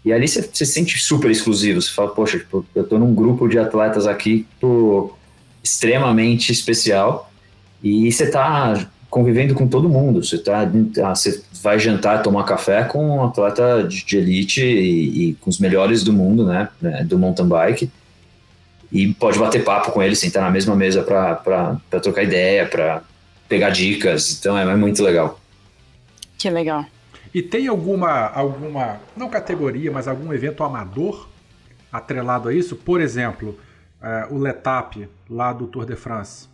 [0.05, 1.81] E ali você, se sente super exclusivo.
[1.81, 5.15] Você fala, poxa, tipo, eu estou num grupo de atletas aqui pô,
[5.63, 7.31] extremamente especial
[7.83, 10.25] e você está convivendo com todo mundo.
[10.25, 10.63] Você, tá,
[11.05, 15.59] ah, você vai jantar, tomar café com um atleta de, elite e, e, com os
[15.59, 17.91] melhores do mundo, né, né, do mountain bike.
[18.91, 23.03] E pode bater papo com ele, sentar na mesma mesa para trocar ideia, para
[23.47, 24.39] pegar dicas.
[24.39, 25.39] Então é, é muito legal.
[26.39, 26.87] Que legal.
[27.35, 31.29] E tem alguma, alguma, não categoria, mas algum evento amador
[31.93, 32.77] atrelado a isso?
[32.77, 33.59] Por exemplo,
[34.03, 36.52] é, o Letap lá do Tour de France.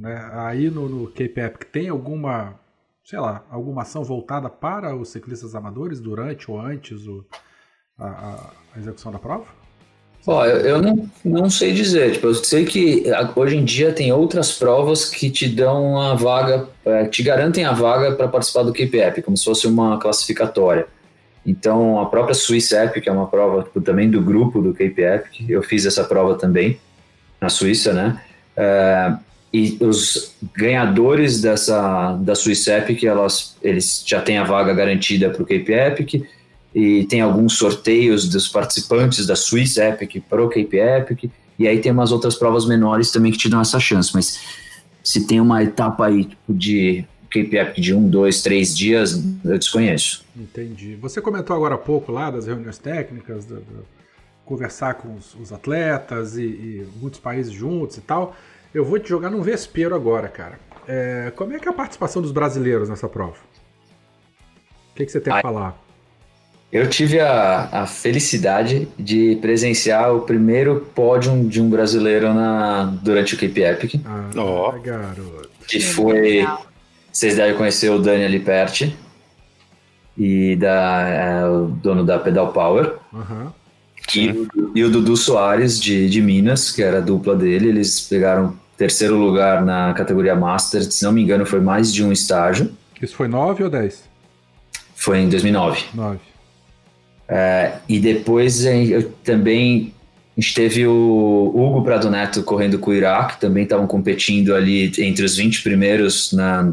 [0.00, 0.30] Né?
[0.32, 2.58] Aí no, no Cape Epic tem alguma,
[3.04, 7.22] sei lá, alguma ação voltada para os ciclistas amadores durante ou antes o,
[7.98, 9.44] a, a execução da prova?
[10.26, 12.12] Ó, eu, eu não, não sei dizer.
[12.12, 13.04] Tipo, eu sei que
[13.36, 17.72] hoje em dia tem outras provas que te dão a vaga, é, te garantem a
[17.72, 20.86] vaga para participar do Cape Epic, como se fosse uma classificatória.
[21.44, 25.48] Então, a própria Swiss Epic é uma prova tipo, também do grupo do Cape Epic.
[25.48, 26.78] Eu fiz essa prova também
[27.40, 28.22] na Suíça, né?
[28.56, 29.14] É,
[29.52, 35.42] e os ganhadores dessa da Swiss Epic, elas, eles já têm a vaga garantida para
[35.42, 36.26] o Cape Epic
[36.74, 41.80] e tem alguns sorteios dos participantes da Swiss Epic para o Cape Epic, e aí
[41.80, 44.40] tem umas outras provas menores também que te dão essa chance, mas
[45.02, 49.58] se tem uma etapa aí tipo, de Cape Epic de um, dois, três dias, eu
[49.58, 50.24] desconheço.
[50.36, 50.96] Entendi.
[50.96, 53.84] Você comentou agora há pouco lá das reuniões técnicas, do, do
[54.44, 58.36] conversar com os, os atletas e, e, muitos países juntos e tal.
[58.74, 60.58] Eu vou te jogar num vespeiro agora, cara.
[60.86, 63.36] É, como é que é a participação dos brasileiros nessa prova?
[64.92, 65.76] O que, que você tem a falar?
[66.72, 73.34] Eu tive a, a felicidade de presenciar o primeiro pódio de um brasileiro na, durante
[73.34, 74.00] o Cape Epic.
[74.04, 74.80] Ah, oh.
[74.80, 75.50] garoto.
[75.66, 76.46] Que foi.
[77.12, 78.96] Vocês devem conhecer o Daniel Liperti
[80.16, 82.94] e da, é, o dono da Pedal Power.
[83.12, 83.52] Uhum.
[84.18, 87.68] E, e, o Dudu Soares de, de Minas, que era a dupla dele.
[87.68, 90.82] Eles pegaram terceiro lugar na categoria Master.
[90.82, 92.72] Se não me engano, foi mais de um estágio.
[93.00, 94.04] Isso foi 9 ou 10?
[94.94, 95.84] Foi em 2009.
[95.94, 96.18] 9.
[97.28, 99.94] É, e depois eu também
[100.36, 104.90] a gente teve o Hugo Prado Neto correndo com o Iraque, também estavam competindo ali
[104.98, 106.72] entre os 20 primeiros na,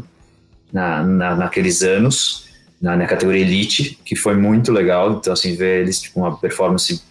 [0.72, 2.46] na, na naqueles anos,
[2.80, 5.12] na, na, categoria Elite, que foi muito legal.
[5.12, 7.02] Então, assim, ver eles tipo, uma performance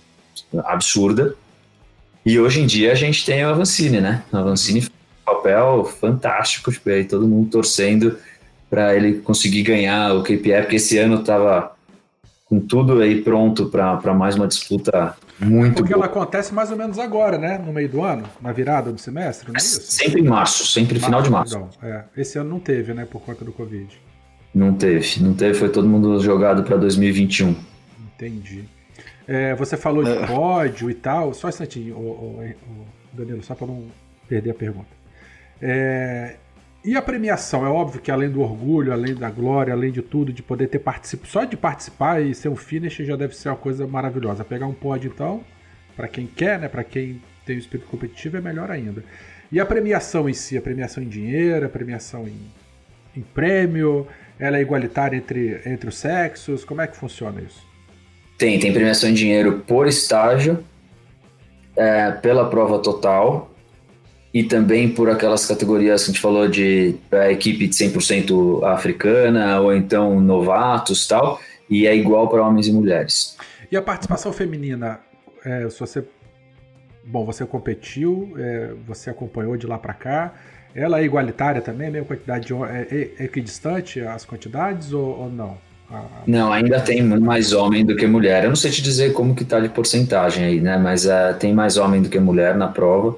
[0.65, 1.35] absurda.
[2.25, 4.23] E hoje em dia a gente tem o Avancini, né?
[4.31, 8.17] O Avancini fez um papel fantástico, tipo, aí todo mundo torcendo
[8.69, 11.71] para ele conseguir ganhar o KPI, porque esse ano estava
[12.45, 16.05] com tudo aí pronto para mais uma disputa muito Porque boa.
[16.05, 17.57] ela acontece mais ou menos agora, né?
[17.63, 19.81] No meio do ano, na virada do semestre, não é isso?
[19.81, 21.57] Sempre em março, sempre final de março.
[21.57, 22.03] Então, é.
[22.17, 23.05] Esse ano não teve, né?
[23.05, 23.87] Por conta do Covid.
[24.53, 27.55] Não teve, não teve, foi todo mundo jogado para 2021.
[28.15, 28.63] Entendi.
[29.27, 30.25] É, você falou de é.
[30.25, 32.55] pódio e tal, só um instantinho,
[33.11, 33.87] Danilo, só para não
[34.27, 34.87] perder a pergunta.
[35.61, 36.35] É,
[36.85, 40.31] e a premiação, é óbvio que além do orgulho, além da glória, além de tudo,
[40.31, 43.57] de poder ter participado, só de participar e ser um finish já deve ser uma
[43.57, 44.45] coisa maravilhosa.
[44.45, 45.43] Pegar um pódio, então,
[45.97, 49.03] para quem quer, né, para quem tem o espírito competitivo, é melhor ainda.
[49.51, 52.39] E a premiação em si, a premiação em dinheiro, a premiação em,
[53.17, 54.07] em prêmio,
[54.39, 56.63] ela é igualitária entre, entre os sexos?
[56.63, 57.66] Como é que funciona isso?
[58.37, 60.63] Tem, tem premiação em dinheiro por estágio,
[61.75, 63.51] é, pela prova total
[64.33, 69.59] e também por aquelas categorias que a gente falou de a equipe de 100% africana
[69.61, 73.37] ou então novatos tal, e é igual para homens e mulheres.
[73.71, 74.99] E a participação feminina,
[75.43, 76.03] é, se você,
[77.05, 80.33] bom, você competiu, é, você acompanhou de lá para cá,
[80.75, 85.29] ela é igualitária também, a mesma quantidade de é, é, equidistante as quantidades ou, ou
[85.31, 85.57] não?
[86.25, 88.43] Não, ainda tem mais homem do que mulher.
[88.43, 90.77] Eu não sei te dizer como que tá de porcentagem aí, né?
[90.77, 93.17] Mas uh, tem mais homem do que mulher na prova.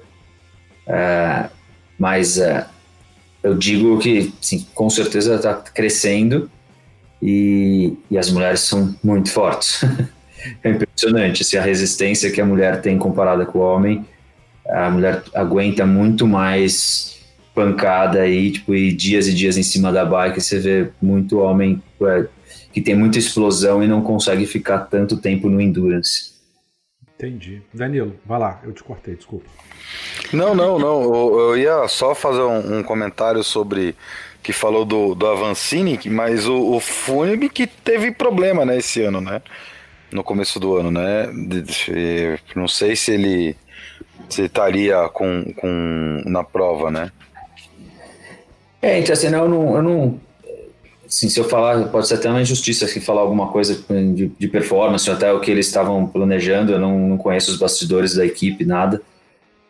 [0.85, 1.49] É,
[1.97, 2.65] mas é,
[3.43, 6.49] eu digo que, sim, com certeza está crescendo
[7.21, 9.83] e, e, as mulheres são muito fortes.
[10.63, 14.05] é impressionante assim, a resistência que a mulher tem comparada com o homem.
[14.67, 17.19] A mulher aguenta muito mais
[17.53, 20.39] pancada aí, tipo, e dias e dias em cima da bike.
[20.39, 21.81] Você vê muito homem
[22.79, 26.31] que tem muita explosão e não consegue ficar tanto tempo no endurance.
[27.15, 27.61] Entendi.
[27.73, 29.45] Danilo, vai lá, eu te cortei, desculpa.
[30.31, 31.01] Não, não, não.
[31.03, 33.95] Eu, eu ia só fazer um, um, comentário sobre
[34.41, 39.19] que falou do, do Avancini, mas o, o Funib que teve problema né, esse ano,
[39.19, 39.41] né?
[40.11, 41.27] no começo do ano, né?
[42.55, 43.55] Não sei se ele
[44.29, 47.11] se estaria com, com na prova, né?
[48.81, 50.19] É, então assim, eu não, eu não
[51.09, 53.83] assim, se eu falar, pode ser até uma injustiça se falar alguma coisa
[54.13, 57.57] de, de, performance, ou até o que eles estavam planejando, eu não, não conheço os
[57.57, 59.01] bastidores da equipe, nada,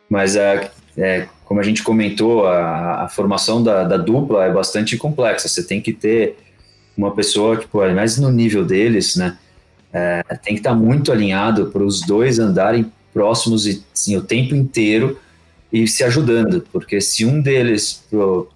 [0.10, 4.98] mas é, é como a gente comentou, a, a formação da, da, dupla é bastante
[4.98, 6.38] complexa, você tem que ter
[6.98, 9.38] uma pessoa, tipo, mais no nível deles, né,
[9.94, 14.54] é, tem que estar muito alinhado para os dois andarem próximos e assim, o tempo
[14.54, 15.18] inteiro
[15.72, 18.50] e se ajudando, porque se um deles pro,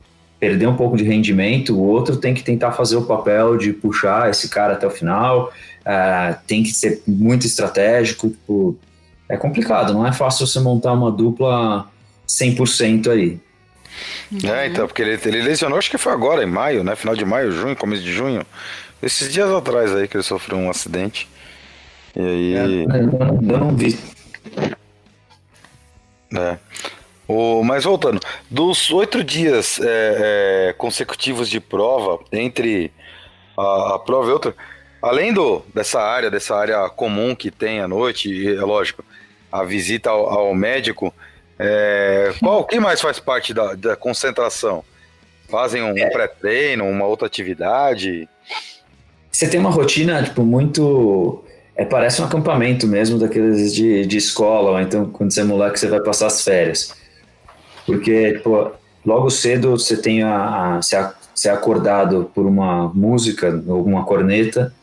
[0.43, 4.29] perder um pouco de rendimento, o outro tem que tentar fazer o papel de puxar
[4.29, 5.53] esse cara até o final,
[5.85, 8.77] uh, tem que ser muito estratégico, tipo,
[9.29, 11.89] é complicado, não é fácil você montar uma dupla
[12.27, 13.39] 100% aí.
[14.43, 16.93] É, então, porque ele, ele lesionou, acho que foi agora, em maio, né?
[16.93, 18.45] Final de maio, junho, começo de junho.
[19.01, 21.29] Esses dias atrás aí que ele sofreu um acidente.
[22.17, 22.85] E aí.
[22.91, 23.97] É, eu não vi.
[26.35, 26.57] É.
[27.27, 28.19] O, mas voltando,
[28.49, 32.91] dos oito dias é, é, consecutivos de prova, entre
[33.57, 34.55] a, a, prova e outra,
[35.01, 39.05] além do, dessa área, dessa área comum que tem à noite, é lógico,
[39.51, 41.13] a visita ao, ao médico,
[41.57, 44.83] é, qual que mais faz parte da, da concentração?
[45.47, 46.09] Fazem um é.
[46.09, 48.27] pré-treino, uma outra atividade?
[49.31, 51.43] Você tem uma rotina, tipo, muito
[51.75, 55.79] é, parece um acampamento mesmo daqueles de, de escola, ou então quando você é moleque
[55.79, 57.02] você vai passar as férias.
[57.85, 58.71] Porque, tipo,
[59.05, 64.73] logo cedo você tem a, a você é acordado por uma música ou uma corneta.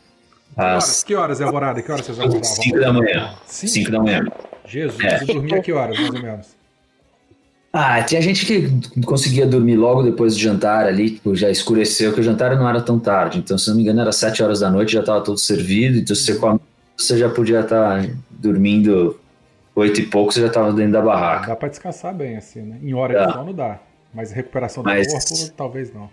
[0.53, 1.81] Que horas, que horas é a morada?
[1.81, 2.43] Que horas vocês acordavam?
[2.43, 3.33] 5 da manhã.
[3.45, 4.25] 5 da manhã.
[4.67, 5.19] Jesus, é.
[5.19, 6.47] você dormia que horas, mais ou menos?
[7.73, 8.69] Ah, tinha gente que
[9.05, 12.81] conseguia dormir logo depois do jantar ali, tipo, já escureceu, que o jantar não era
[12.81, 13.39] tão tarde.
[13.39, 16.13] Então, se não me engano, era 7 horas da noite, já estava tudo servido, então
[16.13, 16.59] você come
[16.97, 19.19] você já podia estar tá dormindo
[19.75, 21.47] oito e pouco, você já estava dentro da barraca.
[21.47, 22.77] Dá para descansar bem, assim, né?
[22.81, 23.79] Em hora de sono dá,
[24.13, 26.09] mas recuperação do mas, corpo, talvez não.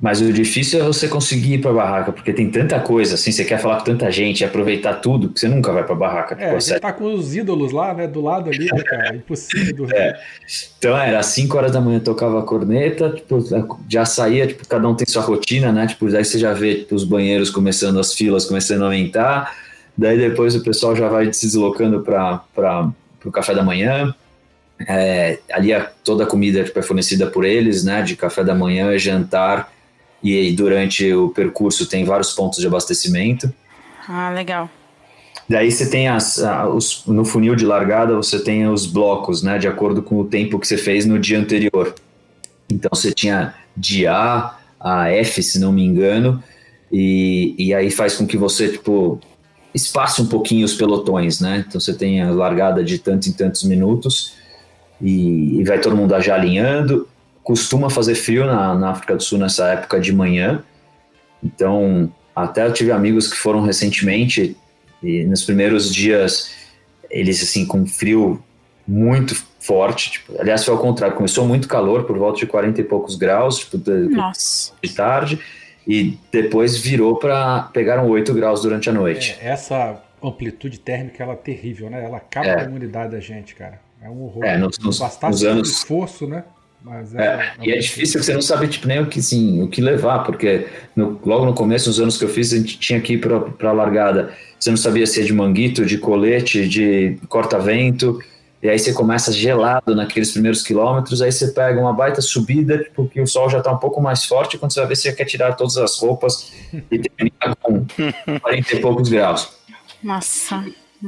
[0.00, 3.44] Mas o difícil é você conseguir ir para barraca, porque tem tanta coisa, assim, você
[3.44, 6.36] quer falar com tanta gente, aproveitar tudo, que você nunca vai para barraca.
[6.42, 9.90] É, você tá com os ídolos lá, né, do lado ali, né, cara, impossível dormir.
[10.00, 10.18] É.
[10.78, 13.38] Então era às 5 horas da manhã tocava a corneta, tipo,
[13.88, 16.94] já saía, tipo, cada um tem sua rotina, né, tipo, daí você já vê tipo,
[16.94, 19.52] os banheiros começando, as filas começando a aumentar,
[20.00, 22.90] Daí depois o pessoal já vai se deslocando para
[23.22, 24.14] o café da manhã.
[24.88, 28.00] É, ali a, toda a comida tipo, é fornecida por eles, né?
[28.00, 29.70] De café da manhã, jantar
[30.22, 33.52] e durante o percurso tem vários pontos de abastecimento.
[34.08, 34.70] Ah, legal.
[35.46, 36.42] Daí você tem as,
[36.72, 39.58] os, no funil de largada você tem os blocos, né?
[39.58, 41.94] De acordo com o tempo que você fez no dia anterior.
[42.72, 46.42] Então você tinha de A a F, se não me engano,
[46.90, 49.20] e, e aí faz com que você tipo
[49.74, 51.64] espace um pouquinho os pelotões, né?
[51.66, 54.34] Então você tem a largada de tantos em tantos minutos
[55.00, 57.08] e, e vai todo mundo já alinhando.
[57.42, 60.62] Costuma fazer frio na, na, África do Sul nessa época de manhã.
[61.42, 64.56] Então, até eu tive amigos que foram recentemente
[65.02, 66.50] e nos primeiros dias
[67.10, 68.42] eles assim com frio
[68.86, 70.12] muito forte.
[70.12, 73.58] Tipo, aliás, foi ao contrário, começou muito calor, por volta de 40 e poucos graus,
[73.58, 74.08] tipo, de,
[74.82, 75.40] de tarde
[75.90, 79.36] e depois virou para pegaram 8 graus durante a noite.
[79.42, 82.04] É, essa amplitude térmica ela é terrível, né?
[82.04, 82.60] Ela acaba é.
[82.60, 83.80] a imunidade da gente, cara.
[84.00, 84.44] É um horror.
[84.44, 86.44] É, nos, nos, nos anos esforço, né?
[86.80, 89.60] Mas é, é, e é difícil que você não sabe tipo, nem o que, assim,
[89.62, 92.78] o que levar, porque no, logo no começo, nos anos que eu fiz, a gente
[92.78, 94.32] tinha que ir para a largada.
[94.58, 98.20] Você não sabia se é de manguito, de colete, de corta-vento,
[98.62, 103.20] e aí você começa gelado naqueles primeiros quilômetros, aí você pega uma baita subida, porque
[103.20, 105.54] o sol já está um pouco mais forte, quando você vai ver você quer tirar
[105.54, 106.52] todas as roupas
[106.90, 107.86] e termina com
[108.40, 109.48] 40 e poucos graus.
[110.02, 110.64] Nossa.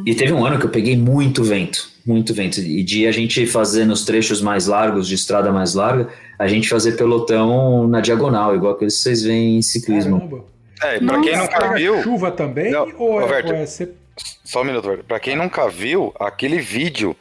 [0.06, 2.60] E teve um ano que eu peguei muito vento, muito vento.
[2.60, 6.68] E de a gente fazer nos trechos mais largos, de estrada mais larga, a gente
[6.68, 10.18] fazer pelotão na diagonal, igual aqueles que vocês veem em ciclismo.
[10.18, 10.44] Caramba.
[10.82, 12.02] É, pra quem nunca viu.
[12.02, 12.72] Chuva também?
[12.72, 13.94] Não, ou, é, Roberto, ou é ser
[14.44, 17.16] só um minuto, Pra quem nunca viu, aquele vídeo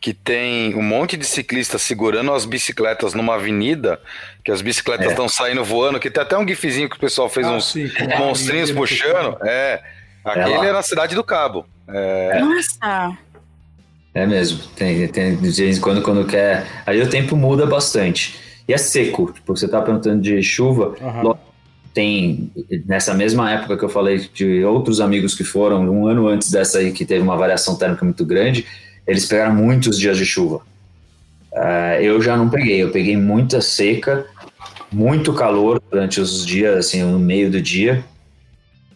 [0.00, 4.00] que tem um monte de ciclistas segurando as bicicletas numa avenida,
[4.44, 5.28] que as bicicletas estão é.
[5.28, 7.88] saindo voando, que tem até um gifzinho que o pessoal fez ah, uns sim,
[8.18, 9.38] monstrinhos puxando.
[9.44, 9.80] É.
[10.24, 11.66] Aquele é, é na cidade do Cabo.
[11.86, 12.40] É...
[12.40, 13.16] Nossa!
[14.14, 14.60] É mesmo.
[14.74, 16.66] Tem, tem, de vez em quando, quando quer.
[16.84, 18.38] Aí o tempo muda bastante.
[18.66, 19.32] E é seco.
[19.32, 20.94] Tipo, você tá perguntando de chuva.
[21.00, 21.51] Uhum
[21.94, 22.50] tem
[22.86, 26.78] nessa mesma época que eu falei de outros amigos que foram um ano antes dessa
[26.78, 28.66] aí que teve uma variação térmica muito grande,
[29.06, 30.62] eles pegaram muitos dias de chuva.
[31.52, 34.24] Uh, eu já não peguei, eu peguei muita seca,
[34.90, 38.04] muito calor durante os dias, assim, no meio do dia.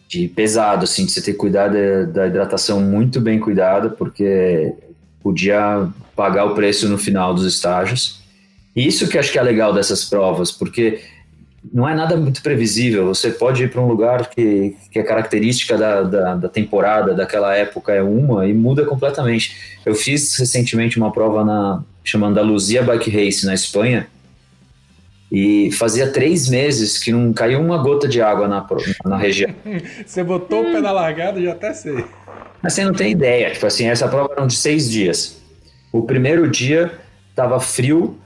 [0.07, 4.73] de pesado, assim, de você ter cuidar da, hidratação muito bem cuidada, porque
[5.21, 8.21] podia pagar o preço no final dos estágios.
[8.73, 11.01] Isso que acho que é legal dessas provas, porque
[11.73, 13.07] não é nada muito previsível.
[13.07, 17.55] Você pode ir para um lugar que, que a característica da, da, da, temporada daquela
[17.55, 19.77] época é uma e muda completamente.
[19.85, 24.07] Eu fiz recentemente uma prova na chamada Luzia Bike Race na Espanha
[25.31, 28.65] e fazia três meses que não caiu uma gota de água na,
[29.05, 29.53] na região.
[30.05, 32.05] você botou o pé na largada, já até sei.
[32.61, 33.51] Mas você não tem ideia.
[33.51, 35.41] Tipo assim, essa prova era de seis dias.
[35.91, 36.91] O primeiro dia
[37.29, 38.17] estava frio,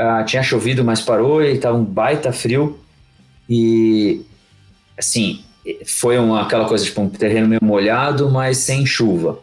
[0.00, 2.78] uh, tinha chovido, mas parou e estava um baita frio.
[3.48, 4.22] E,
[4.98, 5.44] assim,
[5.86, 9.38] foi uma, aquela coisa, tipo, um terreno meio molhado, mas sem chuva.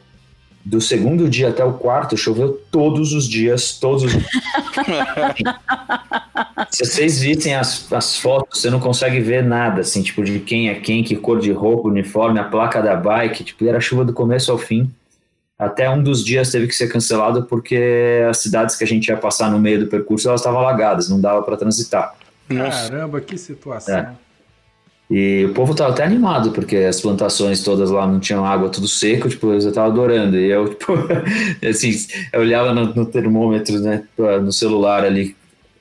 [0.65, 4.13] Do segundo dia até o quarto, choveu todos os dias, todos os.
[6.71, 10.69] Se vocês vissem as, as fotos, você não consegue ver nada, assim, tipo, de quem
[10.69, 14.11] é quem, que cor de roupa, uniforme, a placa da bike, tipo, era chuva do
[14.11, 14.91] começo ao fim.
[15.57, 19.17] Até um dos dias teve que ser cancelado porque as cidades que a gente ia
[19.17, 22.13] passar no meio do percurso elas estavam alagadas, não dava para transitar.
[22.47, 23.97] Caramba, que situação.
[23.97, 24.11] É.
[25.09, 28.87] E o povo tava até animado, porque as plantações todas lá não tinham água, tudo
[28.87, 30.37] seco, tipo, eu tava adorando.
[30.37, 30.93] E eu, tipo,
[31.67, 31.91] assim,
[32.33, 34.03] eu olhava no, no, termômetro, né,
[34.43, 35.35] no celular ali,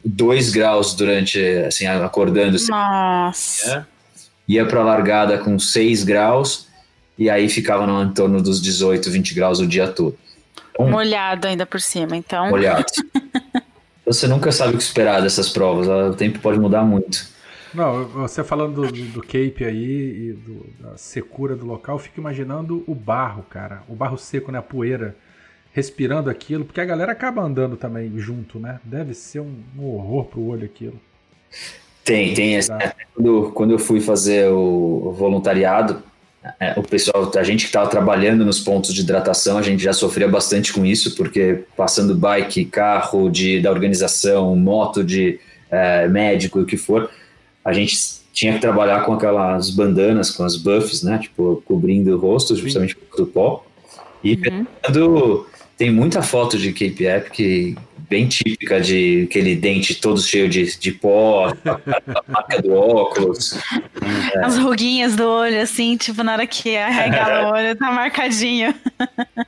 [0.04, 2.56] dois graus durante, assim, acordando.
[2.68, 3.76] Nossa!
[3.76, 3.86] Né?
[4.48, 6.65] Ia pra largada com seis graus,
[7.18, 10.16] e aí ficava no, em torno dos 18, 20 graus o dia todo.
[10.72, 12.50] Então, Molhado ainda por cima, então.
[12.50, 12.84] Molhado.
[14.04, 17.34] você nunca sabe o que esperar dessas provas, o tempo pode mudar muito.
[17.76, 22.18] Não, você falando do, do Cape aí e do, da secura do local, eu fico
[22.18, 23.82] imaginando o barro, cara.
[23.86, 24.58] O barro seco, né?
[24.58, 25.14] A poeira.
[25.72, 28.80] Respirando aquilo, porque a galera acaba andando também junto, né?
[28.82, 30.98] Deve ser um, um horror pro olho aquilo.
[32.02, 32.54] Tem, tem.
[32.54, 32.70] Esse,
[33.14, 36.02] quando, quando eu fui fazer o voluntariado,
[36.60, 39.92] é, o pessoal, a gente que estava trabalhando nos pontos de hidratação, a gente já
[39.92, 45.40] sofria bastante com isso, porque passando bike, carro de, da organização, moto de
[45.70, 47.10] é, médico, o que for,
[47.64, 47.96] a gente
[48.32, 51.18] tinha que trabalhar com aquelas bandanas, com as buffs, né?
[51.18, 53.64] Tipo, cobrindo o rosto, justamente do pó.
[54.22, 55.44] E uhum.
[55.76, 57.78] tem muita foto de Cape Epic
[58.08, 61.80] bem típica de aquele dente todo cheio de, de pó, a
[62.28, 63.58] marca do óculos.
[64.34, 64.38] É.
[64.44, 68.74] As ruguinhas do olho, assim, tipo, na hora que arregala o olho, tá marcadinho.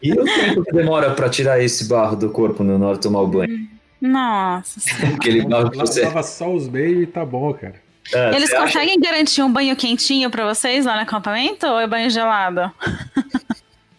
[0.03, 3.21] E o tempo que demora para tirar esse barro do corpo na hora de tomar
[3.21, 3.69] o banho?
[4.01, 4.81] Nossa.
[5.15, 6.03] Aquele barro que você...
[6.03, 7.75] Lava só os meios e tá bom, cara.
[8.13, 9.01] É, Eles conseguem acha?
[9.01, 12.73] garantir um banho quentinho para vocês lá no acampamento ou é banho gelado?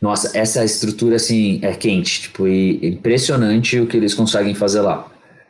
[0.01, 5.05] Nossa, essa estrutura assim é quente, tipo, e impressionante o que eles conseguem fazer lá.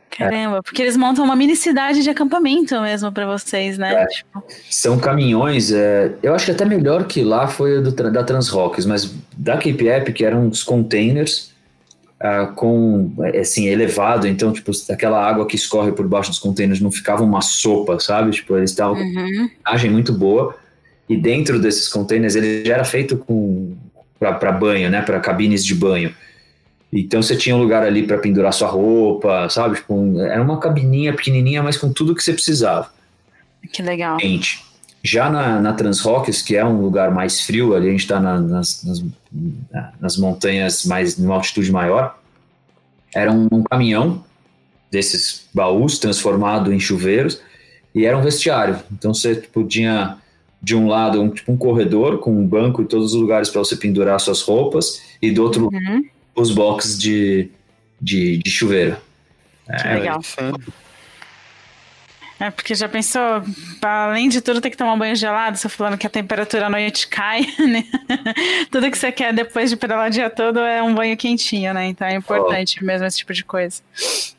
[0.09, 0.61] Caramba, é.
[0.61, 3.93] porque eles montam uma mini cidade de acampamento mesmo para vocês, né?
[3.93, 4.05] É.
[4.07, 4.43] Tipo...
[4.69, 8.85] São caminhões, é, eu acho que até melhor que lá foi o do, da Transrocks,
[8.85, 11.53] mas da Cape Epic eram uns containers
[12.19, 16.91] uh, com, assim, elevado, então, tipo, aquela água que escorre por baixo dos containers não
[16.91, 18.31] ficava uma sopa, sabe?
[18.31, 19.13] Tipo, eles estavam uhum.
[19.13, 20.55] com uma imagem muito boa,
[21.07, 23.75] e dentro desses containers ele já era feito com
[24.19, 26.13] para banho, né, para cabines de banho.
[26.91, 29.75] Então você tinha um lugar ali para pendurar sua roupa, sabe?
[29.75, 32.91] Tipo, era uma cabininha pequenininha, mas com tudo que você precisava.
[33.71, 34.19] Que legal.
[34.19, 34.65] Gente,
[35.03, 38.39] já na, na Transrocks, que é um lugar mais frio, ali a gente está na,
[38.39, 39.03] nas, nas,
[39.99, 42.17] nas, montanhas mais numa altitude maior,
[43.13, 44.23] era um, um caminhão
[44.91, 47.39] desses baús transformado em chuveiros
[47.93, 48.79] e era um vestiário.
[48.91, 50.17] Então você tipo, tinha
[50.61, 53.59] de um lado um, tipo um corredor com um banco e todos os lugares para
[53.59, 56.05] você pendurar suas roupas e do outro uhum.
[56.35, 57.49] os boxes de,
[58.01, 58.97] de, de chuveiro.
[59.67, 60.21] É, legal.
[62.39, 63.21] É, porque já pensou,
[63.81, 66.69] além de tudo, ter que tomar um banho gelado, você falando que a temperatura à
[66.69, 67.83] noite cai, né?
[68.71, 71.87] tudo que você quer depois de pedalar o dia todo é um banho quentinho, né?
[71.87, 72.85] Então é importante oh.
[72.85, 73.81] mesmo esse tipo de coisa.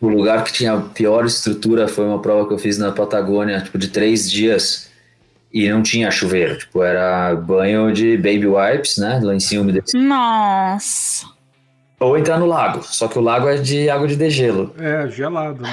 [0.01, 3.61] O lugar que tinha a pior estrutura foi uma prova que eu fiz na Patagônia,
[3.61, 4.90] tipo, de três dias
[5.53, 9.21] e não tinha chuveiro, tipo, era banho de baby wipes, né?
[9.23, 10.03] Lencinho umedecido.
[10.03, 11.27] Nossa.
[11.99, 14.75] Ou entrar no lago, só que o lago é de água de degelo.
[14.79, 15.71] É, gelado, né?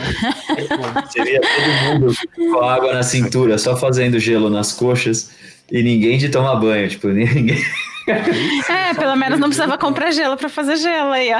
[1.09, 5.31] Seria todo mundo com água na cintura, só fazendo gelo nas coxas
[5.71, 7.63] e ninguém de tomar banho, tipo, ninguém.
[8.07, 11.39] É, pelo menos não precisava comprar gelo para fazer gelo aí, ó.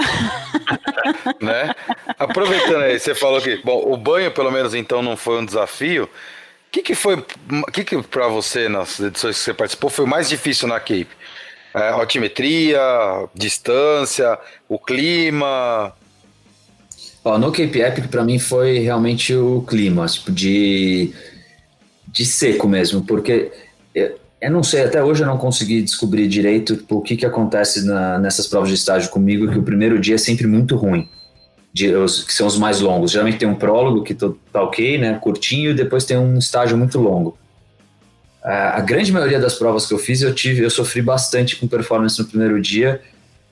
[1.43, 1.73] Né?
[2.19, 6.09] Aproveitando aí, você falou que, bom, o banho pelo menos então não foi um desafio,
[6.67, 10.05] o que, que foi, o que, que para você nas edições que você participou foi
[10.05, 11.07] mais difícil na Cape?
[11.73, 12.79] É, altimetria,
[13.33, 14.37] distância,
[14.67, 15.93] o clima?
[17.23, 21.13] Ó, no Cape Epic para mim foi realmente o clima, tipo de
[22.07, 23.51] de seco mesmo, porque
[24.41, 27.85] eu não sei, até hoje eu não consegui descobrir direito tipo, o que, que acontece
[27.85, 31.07] na, nessas provas de estágio comigo, que o primeiro dia é sempre muito ruim,
[31.73, 33.11] de, os, que são os mais longos.
[33.11, 36.99] Geralmente tem um prólogo que tá ok, né, curtinho, e depois tem um estágio muito
[36.99, 37.37] longo.
[38.43, 41.67] A, a grande maioria das provas que eu fiz, eu tive, eu sofri bastante com
[41.67, 43.01] performance no primeiro dia,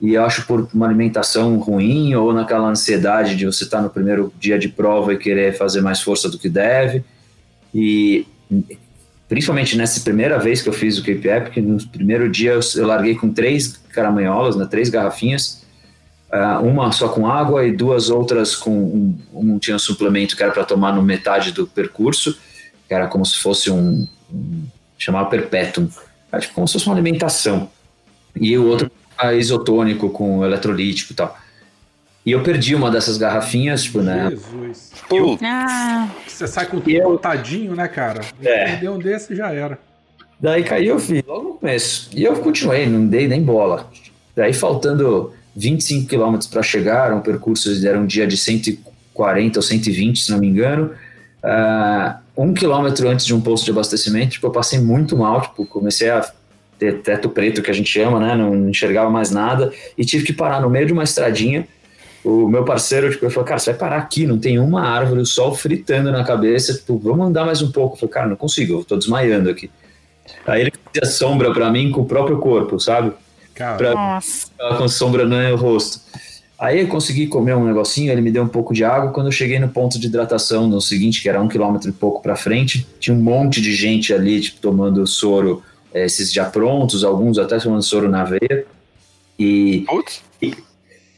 [0.00, 3.90] e eu acho por uma alimentação ruim ou naquela ansiedade de você estar tá no
[3.90, 7.02] primeiro dia de prova e querer fazer mais força do que deve.
[7.74, 8.26] E
[9.28, 12.86] principalmente nessa primeira vez que eu fiz o Cape Epic, no primeiro dia eu, eu
[12.86, 15.64] larguei com três caramanholas, né, três garrafinhas,
[16.62, 20.52] uma só com água e duas outras com um, um tinha um suplemento que era
[20.52, 22.36] para tomar no metade do percurso,
[22.88, 24.64] que era como se fosse um, um
[24.98, 25.88] chamava perpétuo,
[26.40, 27.70] tipo, como se fosse uma alimentação.
[28.34, 28.90] E o outro
[29.38, 31.36] isotônico com eletrolítico e tal.
[32.24, 34.30] E eu perdi uma dessas garrafinhas, tipo, né?
[34.30, 34.92] Jesus.
[35.10, 38.20] Eu, Ah, Você sai com tudo botadinho, né, cara?
[38.42, 38.64] É.
[38.72, 39.78] Perder um desse já era.
[40.38, 42.10] Daí caiu, filho, logo no começo.
[42.12, 43.88] E eu continuei, não dei nem bola.
[44.34, 50.20] Daí faltando 25 quilômetros para chegar, um percurso era um dia de 140 ou 120,
[50.20, 50.90] se não me engano.
[51.42, 55.64] Ah, um quilômetro antes de um posto de abastecimento, tipo, eu passei muito mal, tipo,
[55.64, 56.30] comecei a
[56.78, 58.36] ter teto preto, que a gente chama, né?
[58.36, 59.72] Não enxergava mais nada.
[59.96, 61.66] E tive que parar no meio de uma estradinha.
[62.22, 65.26] O meu parceiro, tipo, falou, cara, você vai parar aqui, não tem uma árvore, o
[65.26, 67.94] sol fritando na cabeça, tipo, vamos andar mais um pouco.
[67.94, 69.70] Eu falei, cara, não consigo, eu tô desmaiando aqui.
[70.46, 73.12] Aí ele fazia sombra para mim com o próprio corpo, sabe?
[73.56, 74.46] Cara, Pra- nossa.
[74.78, 76.00] com sombra no rosto.
[76.58, 79.10] Aí eu consegui comer um negocinho, ele me deu um pouco de água.
[79.12, 82.22] Quando eu cheguei no ponto de hidratação, no seguinte, que era um quilômetro e pouco
[82.22, 87.04] para frente, tinha um monte de gente ali, tipo, tomando soro, eh, esses já prontos,
[87.04, 88.64] alguns até tomando soro na veia.
[89.38, 89.84] E,
[90.40, 90.54] e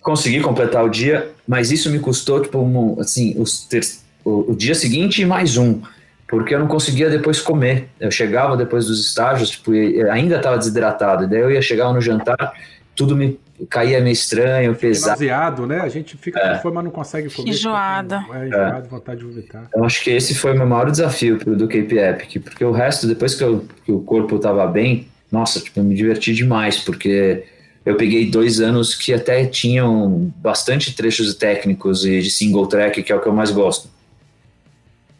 [0.01, 3.87] consegui completar o dia, mas isso me custou, tipo, um, assim, os ter-
[4.25, 5.81] o, o dia seguinte e mais um.
[6.29, 7.89] Porque eu não conseguia depois comer.
[7.99, 9.73] Eu chegava depois dos estágios, tipo,
[10.13, 11.25] ainda estava desidratado.
[11.25, 12.53] E daí eu ia chegar no jantar,
[12.95, 15.09] tudo me caía meio estranho, pesado.
[15.13, 15.81] nauseado, né?
[15.81, 16.55] A gente fica É.
[16.57, 17.51] com fome, mas não consegue comer.
[17.51, 18.25] Enjoada.
[18.33, 19.69] É, enjoado, vontade de vomitar.
[19.75, 23.07] Eu acho que esse foi o meu maior desafio do Cape Epic, porque o resto,
[23.07, 27.45] depois que, eu- que o corpo estava bem, nossa, tipo, eu me diverti demais, porque
[27.87, 33.11] eu peguei dois anos que até tinham bastante trechos técnicos e de single track, que
[33.11, 33.89] é o que eu mais gosto.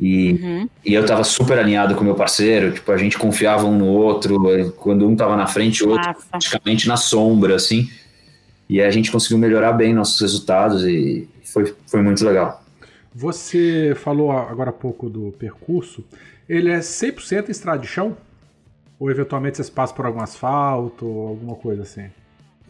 [0.01, 0.69] E, Uhum.
[0.85, 4.49] e eu tava super alinhado com meu parceiro, tipo, a gente confiava um no outro,
[4.55, 6.27] eh, quando um tava na frente, o outro Massa.
[6.31, 7.91] praticamente na sombra, assim.
[8.69, 12.63] E a gente conseguiu melhorar bem nossos resultados e foi, foi muito legal.
[13.15, 16.05] Você falou agora há pouco do percurso.
[16.49, 18.17] Ele é 100% em estrada de chão?
[19.01, 22.07] Ou eventualmente vocês passam por algum asfalto ou alguma coisa assim?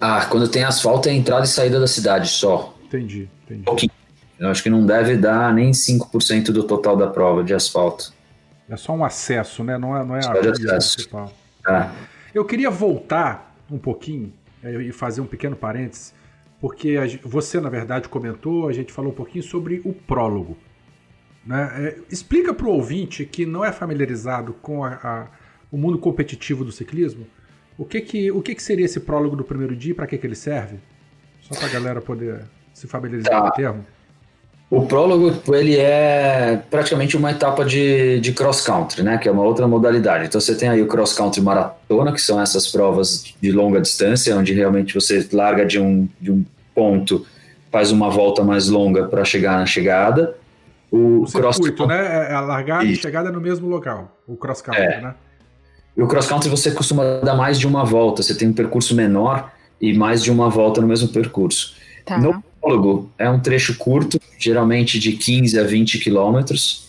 [0.01, 2.75] Ah, quando tem asfalto é entrada e saída da cidade só.
[2.87, 3.65] Entendi, entendi.
[3.65, 3.93] pouquinho.
[4.39, 8.13] Eu acho que não deve dar nem 5% do total da prova de asfalto.
[8.69, 9.77] É só um acesso, né?
[9.79, 10.97] Não é, não é Só a de acesso.
[10.97, 11.33] principal.
[11.63, 11.93] Tá?
[12.35, 14.33] Eu queria voltar um pouquinho
[14.63, 16.15] eh, e fazer um pequeno parênteses,
[16.61, 20.57] porque você, na verdade, comentou, a gente falou um pouquinho sobre o prólogo.
[21.45, 21.73] Né?
[21.79, 25.27] Eh, explica para o ouvinte que não é familiarizado com a- a-
[25.73, 27.27] o mundo competitivo do ciclismo,
[27.77, 30.19] o que, que, o que, que seria esse prólogo do primeiro dia e para que,
[30.19, 30.77] que ele serve?
[31.41, 33.41] Só para a galera poder se familiarizar Tá.
[33.43, 33.87] com o termo.
[34.71, 39.17] O prólogo, ele é praticamente uma etapa de, de cross-country, né?
[39.17, 40.27] Que é uma outra modalidade.
[40.27, 44.53] Então você tem aí o cross-country maratona, que são essas provas de longa distância, onde
[44.53, 46.45] realmente você larga de um, de um
[46.75, 47.27] ponto,
[47.73, 50.37] faz uma volta mais longa para chegar na chegada.
[50.91, 52.29] O, O cross circuito, né?
[52.31, 54.19] É a largada e chegada no mesmo local.
[54.27, 55.01] O cross country, É.
[55.01, 55.15] né?
[55.97, 59.51] E o cross-country você costuma dar mais de uma volta, você tem um percurso menor
[59.81, 61.75] e mais de uma volta no mesmo percurso.
[62.05, 62.19] Tá.
[62.19, 66.89] No prólogo é um trecho curto, geralmente de 15 a 20 quilômetros,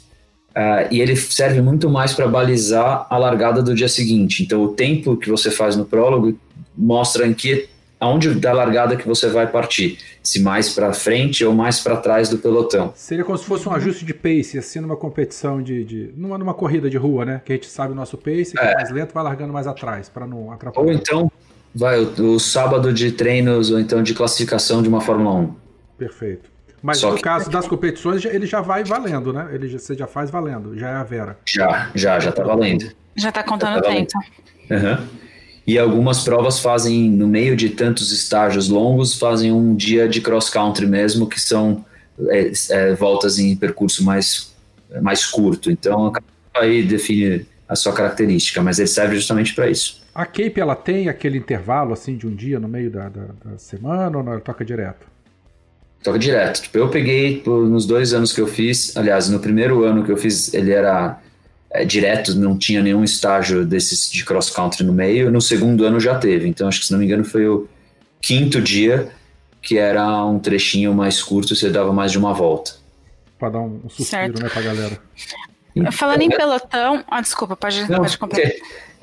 [0.54, 4.44] ah, e ele serve muito mais para balizar a largada do dia seguinte.
[4.44, 6.38] Então, o tempo que você faz no prólogo
[6.78, 7.70] mostra em que
[8.00, 12.30] aonde da largada que você vai partir, se mais para frente ou mais para trás
[12.30, 12.94] do pelotão.
[12.96, 15.84] Seria como se fosse um ajuste de pace, assim, numa competição de.
[15.84, 17.42] de numa, numa corrida de rua, né?
[17.44, 18.76] Que a gente sabe o nosso pace, que é, É.
[18.76, 20.88] mais lento, vai largando mais atrás, para não atrapalhar.
[20.88, 21.30] Ou então,
[21.76, 25.69] vai o, o sábado de treinos ou então de classificação de uma Fórmula 1.
[26.00, 26.50] Perfeito.
[26.82, 29.50] Mas Só no que- caso das competições, já- ele já vai valendo, né?
[29.52, 31.38] Ele já, você já faz valendo, já é a Vera.
[31.46, 32.90] Já, já, já tá valendo.
[33.18, 34.12] Já tá contando o Tá tempo.
[34.72, 35.06] Aham.
[35.68, 40.88] E algumas provas fazem, no meio de tantos estágios longos, fazem um dia de cross-country
[40.88, 41.86] mesmo, que são
[42.30, 44.56] é, é, voltas em percurso mais,
[45.02, 45.70] mais curto.
[45.70, 46.12] Então,
[46.56, 50.02] aí define a sua característica, mas ele serve justamente para isso.
[50.16, 53.58] A Cape, ela tem aquele intervalo, assim, de um dia no meio da, da, da
[53.58, 54.32] semana ou não?
[54.34, 55.06] Ela toca direto?
[56.04, 56.62] Toca direto.
[56.62, 60.12] Tipo, eu peguei pô, nos dois anos que eu fiz, aliás, no primeiro ano que
[60.12, 61.20] eu fiz, ele era
[61.70, 65.30] é, direto, não tinha nenhum estágio desses de cross country no meio.
[65.30, 66.48] No segundo ano já teve.
[66.48, 67.68] Então, acho que se não me engano foi o
[68.22, 69.10] quinto dia
[69.62, 72.72] que era um trechinho mais curto, você dava mais de uma volta.
[73.38, 74.42] Pra dar um, suspiro, certo.
[74.42, 75.00] né, pra galera.
[75.92, 77.04] Falando em pelotão.
[77.08, 78.52] Ah, desculpa, pode, não, pode completar.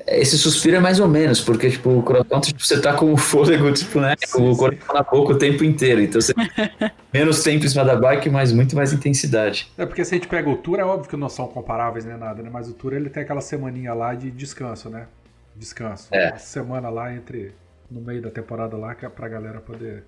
[0.07, 3.11] Esse suspiro é mais ou menos, porque, tipo, o cross country tipo, você tá com
[3.11, 4.15] o fôlego, tipo, né?
[4.25, 6.01] Sim, o corpo na boca o tempo inteiro.
[6.01, 6.33] Então você
[7.13, 9.69] menos tempo em cima da bike, mas muito mais intensidade.
[9.77, 12.17] É, porque se a gente pega o Tour, é óbvio que não são comparáveis nem
[12.17, 12.49] nada, né?
[12.51, 15.07] Mas o Tour ele tem aquela semaninha lá de descanso, né?
[15.55, 16.07] Descanso.
[16.11, 16.29] É.
[16.29, 17.53] Uma semana lá entre.
[17.91, 20.03] no meio da temporada lá, que é pra galera poder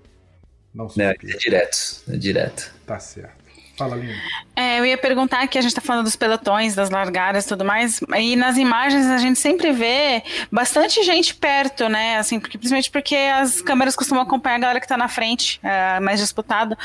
[0.73, 2.73] não É, é direto, é direto.
[2.85, 3.38] Tá certo.
[3.79, 4.13] Fala, Lina.
[4.55, 7.63] É, eu ia perguntar que a gente está falando dos pelotões, das largadas e tudo
[7.63, 10.21] mais, e nas imagens a gente sempre vê
[10.51, 12.17] bastante gente perto, né?
[12.17, 15.99] Assim, porque, principalmente porque as câmeras costumam acompanhar a galera que está na frente, é,
[16.01, 16.77] mais disputado.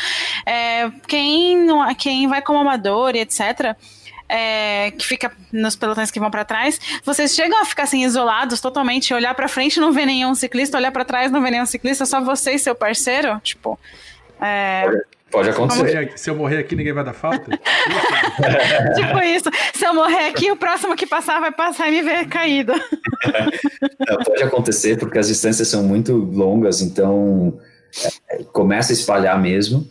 [0.47, 1.67] É, quem,
[1.99, 3.77] quem vai como amador e etc
[4.29, 8.61] é, que fica nos pelotões que vão para trás, vocês chegam a ficar assim isolados
[8.61, 12.07] totalmente, olhar para frente não vê nenhum ciclista, olhar para trás não vê nenhum ciclista,
[12.07, 13.79] só você e seu parceiro, tipo.
[14.41, 14.87] É,
[15.35, 16.13] Pode acontecer.
[16.15, 17.51] Se eu morrer aqui, ninguém vai dar falta?
[18.95, 19.51] tipo isso.
[19.75, 22.73] Se eu morrer aqui, o próximo que passar vai passar e me ver caído.
[24.09, 27.59] Não, pode acontecer, porque as distâncias são muito longas, então
[28.31, 29.91] é, começa a espalhar mesmo.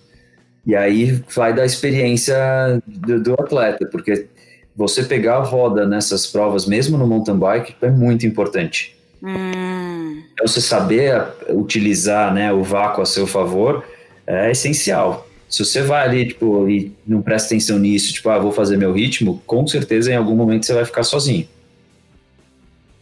[0.66, 4.28] E aí vai da experiência do, do, atleta, porque
[4.74, 8.98] você pegar a roda nessas provas, mesmo no mountain bike, é muito importante.
[9.22, 10.24] Hum.
[10.32, 13.84] Então, você saber utilizar né, o vácuo a seu favor
[14.26, 15.28] é essencial.
[15.54, 18.92] Se você vai ali, tipo, e não presta atenção nisso, tipo, ah, vou fazer meu
[18.92, 21.48] ritmo, com certeza em algum momento você vai ficar sozinho.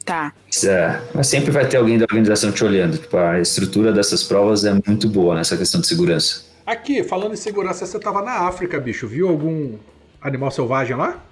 [0.03, 0.33] Tá.
[0.65, 2.97] É, mas sempre vai ter alguém da organização te olhando.
[2.97, 6.43] Tipo, a estrutura dessas provas é muito boa nessa questão de segurança.
[6.65, 9.07] Aqui, falando em segurança, você tava na África, bicho.
[9.07, 9.77] Viu algum
[10.21, 11.23] animal selvagem lá?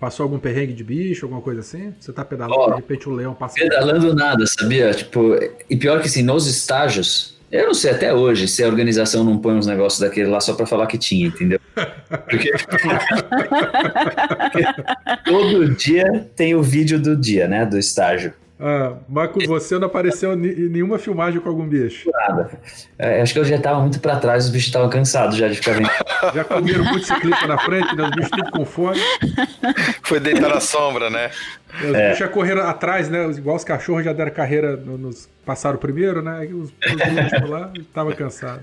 [0.00, 1.94] Passou algum perrengue de bicho, alguma coisa assim?
[2.00, 3.54] Você tá pedalando, oh, de repente o leão passa.
[3.54, 4.92] Pedalando nada, sabia?
[4.92, 5.38] Tipo,
[5.70, 9.38] e pior que assim, nos estágios, eu não sei até hoje se a organização não
[9.38, 11.58] põe uns negócios daquele lá só para falar que tinha, entendeu?
[12.28, 12.52] Porque...
[15.24, 17.64] todo dia tem o vídeo do dia, né?
[17.64, 18.34] Do estágio.
[18.60, 22.10] Ah, mas com você não apareceu nenhuma filmagem com algum bicho?
[22.12, 22.50] Nada.
[22.98, 25.54] É, acho que eu já tava muito para trás, os bichos estavam cansados já de
[25.56, 25.88] ficar vendo.
[26.34, 28.02] Já comeram muito ciclista na frente, né?
[28.02, 29.00] Os bichos tudo com fome.
[30.02, 31.30] Foi deitar na sombra, né?
[31.80, 32.06] Os é.
[32.06, 33.24] bichos já correram atrás, né?
[33.30, 36.46] Igual os cachorros já deram carreira, nos passaram primeiro, né?
[36.46, 38.62] Os, os últimos lá estavam cansados.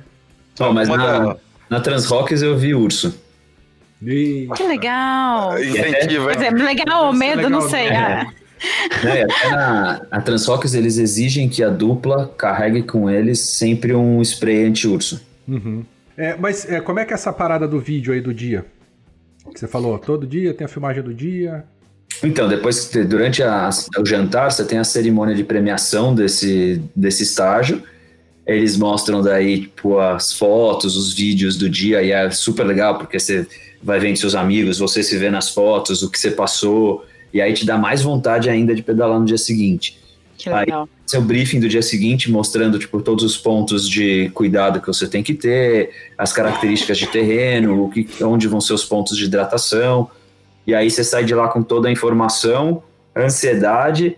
[0.59, 1.37] Não, mas na,
[1.69, 3.17] na Transrocks eu vi urso.
[4.01, 4.47] E...
[4.55, 5.57] Que legal!
[5.57, 7.89] Incentivo, Quer dizer, legal ou medo, legal, não sei.
[7.89, 8.27] Né?
[9.03, 14.65] Né, na, a Transfox eles exigem que a dupla carregue com eles sempre um spray
[14.65, 15.21] anti-urso.
[15.47, 15.83] Uhum.
[16.17, 18.65] É, mas é, como é que é essa parada do vídeo aí do dia?
[19.53, 21.63] Que você falou, todo dia tem a filmagem do dia.
[22.23, 27.83] Então, depois, durante a, o jantar, você tem a cerimônia de premiação desse, desse estágio.
[28.47, 33.19] Eles mostram daí, tipo, as fotos, os vídeos do dia, e é super legal, porque
[33.19, 33.45] você
[33.81, 37.05] vai vendo seus amigos, você se vê nas fotos, o que você passou,
[37.35, 39.99] e aí te dá mais vontade ainda de pedalar no dia seguinte.
[40.37, 40.83] Que legal.
[40.83, 45.05] Aí, seu briefing do dia seguinte mostrando tipo todos os pontos de cuidado que você
[45.05, 49.25] tem que ter, as características de terreno, o que, onde vão ser os pontos de
[49.25, 50.09] hidratação.
[50.65, 52.81] E aí você sai de lá com toda a informação,
[53.13, 54.15] ansiedade,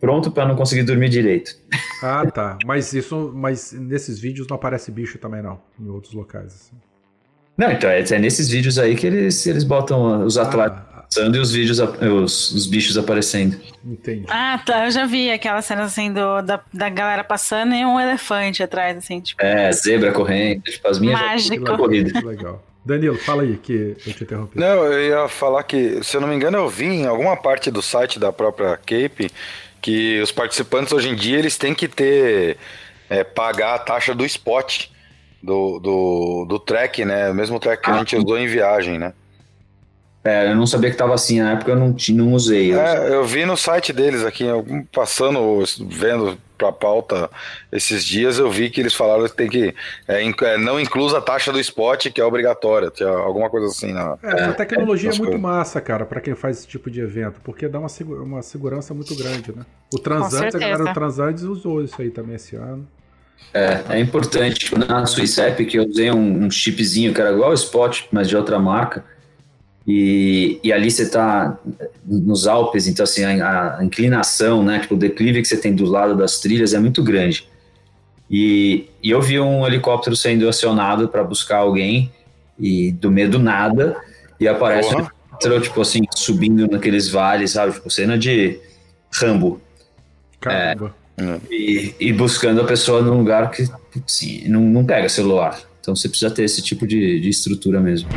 [0.00, 1.54] pronto para não conseguir dormir direito.
[2.02, 2.58] Ah, tá.
[2.64, 6.76] Mas isso, mas nesses vídeos não aparece bicho também não, em outros locais assim.
[7.58, 11.36] Não, então é, é nesses vídeos aí que eles, eles botam os atletas ah, passando
[11.36, 13.60] e os vídeos, os, os bichos aparecendo.
[13.84, 14.24] Entendi.
[14.28, 14.86] Ah, tá.
[14.86, 18.96] Eu já vi aquela cena assim do, da, da galera passando e um elefante atrás,
[18.96, 19.40] assim, tipo.
[19.40, 21.66] É, zebra correndo, tipo, as minhas Mágico.
[21.66, 22.20] Já corrida.
[22.26, 22.64] legal.
[22.84, 24.58] Danilo, fala aí que eu te interrompi.
[24.58, 27.70] Não, eu ia falar que, se eu não me engano, eu vi em alguma parte
[27.70, 29.30] do site da própria Cape
[29.80, 32.58] que os participantes hoje em dia eles têm que ter
[33.08, 34.86] é, pagar a taxa do spot
[35.42, 37.30] do, do, do track, né?
[37.30, 39.14] O mesmo track que a gente usou em viagem, né?
[40.24, 42.72] É, eu não sabia que estava assim, na época eu não, não usei.
[42.72, 44.46] Eu, é, eu vi no site deles aqui,
[44.90, 47.30] passando, vendo para pauta
[47.70, 49.74] esses dias, eu vi que eles falaram que tem que.
[50.08, 53.92] É, é, não inclusa a taxa do spot, que é obrigatória, tinha alguma coisa assim.
[53.92, 55.42] Na, é, essa tecnologia é, é muito coisas.
[55.42, 57.88] massa, cara, para quem faz esse tipo de evento, porque dá uma,
[58.22, 59.66] uma segurança muito grande, né?
[59.92, 62.88] O Transantes, a galera do Transantes usou isso aí também esse ano.
[63.52, 64.74] É, é importante.
[64.74, 68.36] Na SwissApp que eu usei um, um chipzinho que era igual o Spot, mas de
[68.36, 69.04] outra marca
[69.86, 71.58] e, e ali você está
[72.04, 75.84] nos Alpes, então assim, a, a, inclinação, né, tipo, o declive que você tem do
[75.84, 77.46] lado das trilhas é muito grande.
[78.30, 82.10] E, e eu vi um helicóptero sendo acionado para buscar alguém,
[82.58, 83.96] e do medo nada,
[84.40, 84.94] e aparece,
[85.34, 87.74] entrou, tipo assim, subindo naqueles vales, sabe?
[87.74, 88.58] Tipo, cena de
[89.12, 89.60] Rambo.
[90.40, 90.94] Caramba.
[91.16, 93.68] É, e, e, buscando a pessoa num lugar que
[94.06, 95.60] sim, não, não pega celular.
[95.80, 98.08] Então você precisa ter esse tipo de, de estrutura mesmo.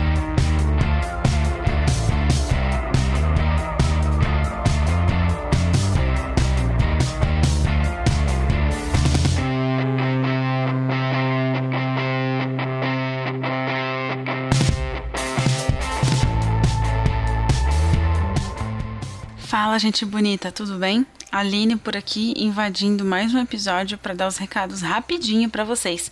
[19.78, 21.06] Fala, gente bonita, tudo bem?
[21.32, 26.12] Aline por aqui, invadindo mais um episódio para dar os recados rapidinho para vocês.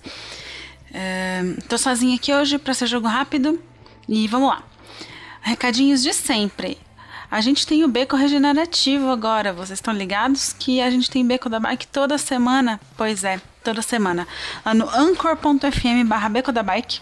[0.91, 3.59] Uh, tô sozinha aqui hoje para ser jogo rápido
[4.07, 4.61] e vamos lá.
[5.41, 6.77] Recadinhos de sempre.
[7.31, 9.51] A gente tem o beco regenerativo agora.
[9.51, 12.79] Vocês estão ligados que a gente tem beco da bike toda semana?
[12.95, 14.27] Pois é, toda semana.
[14.63, 16.99] Lá no anchor.fm barra beco da bike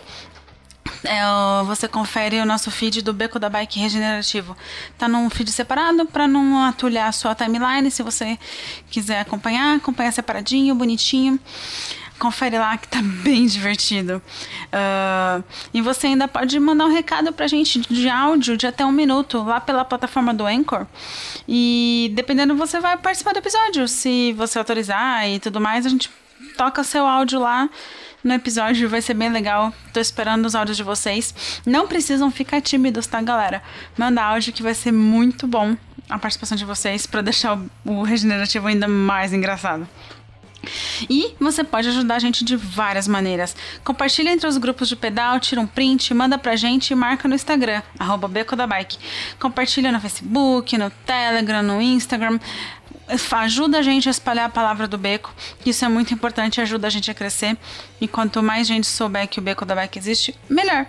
[1.05, 4.55] é, você confere o nosso feed do Beco da Bike Regenerativo.
[4.97, 7.89] Tá num feed separado para não atulhar a sua timeline.
[7.91, 8.37] Se você
[8.89, 11.39] quiser acompanhar, acompanha separadinho, bonitinho.
[12.19, 14.21] Confere lá que tá bem divertido.
[14.67, 15.43] Uh,
[15.73, 19.43] e você ainda pode mandar um recado pra gente de áudio de até um minuto
[19.43, 20.85] lá pela plataforma do Anchor.
[21.47, 23.87] E dependendo, você vai participar do episódio.
[23.87, 26.09] Se você autorizar e tudo mais, a gente
[26.55, 27.69] toca seu áudio lá
[28.24, 29.74] no episódio, vai ser bem legal.
[29.91, 31.61] Tô esperando os áudios de vocês.
[31.65, 33.61] Não precisam ficar tímidos, tá, galera?
[33.97, 35.76] Manda áudio que vai ser muito bom
[36.09, 39.88] a participação de vocês para deixar o, o regenerativo ainda mais engraçado.
[41.09, 43.55] E você pode ajudar a gente de várias maneiras.
[43.84, 47.36] Compartilha entre os grupos de pedal, tira um print, manda pra gente e marca no
[47.36, 48.97] Instagram, arroba Beco da Bike.
[49.39, 52.39] Compartilha no Facebook, no Telegram, no Instagram
[53.32, 55.34] ajuda a gente a espalhar a palavra do beco.
[55.66, 57.57] Isso é muito importante, ajuda a gente a crescer.
[57.99, 60.88] E quanto mais gente souber que o beco da bike existe, melhor.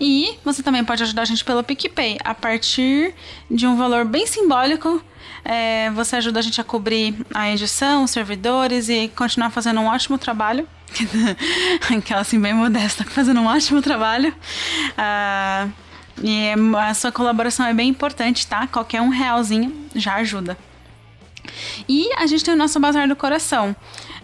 [0.00, 2.18] E você também pode ajudar a gente pelo PicPay.
[2.24, 3.14] A partir
[3.50, 5.02] de um valor bem simbólico,
[5.44, 9.86] é, você ajuda a gente a cobrir a edição, os servidores e continuar fazendo um
[9.86, 10.66] ótimo trabalho.
[11.96, 14.34] Aquela assim, bem modesta, fazendo um ótimo trabalho.
[14.90, 15.72] Uh,
[16.22, 18.66] e a sua colaboração é bem importante, tá?
[18.66, 20.56] Qualquer um realzinho já ajuda.
[21.88, 23.74] E a gente tem o nosso Bazar do Coração.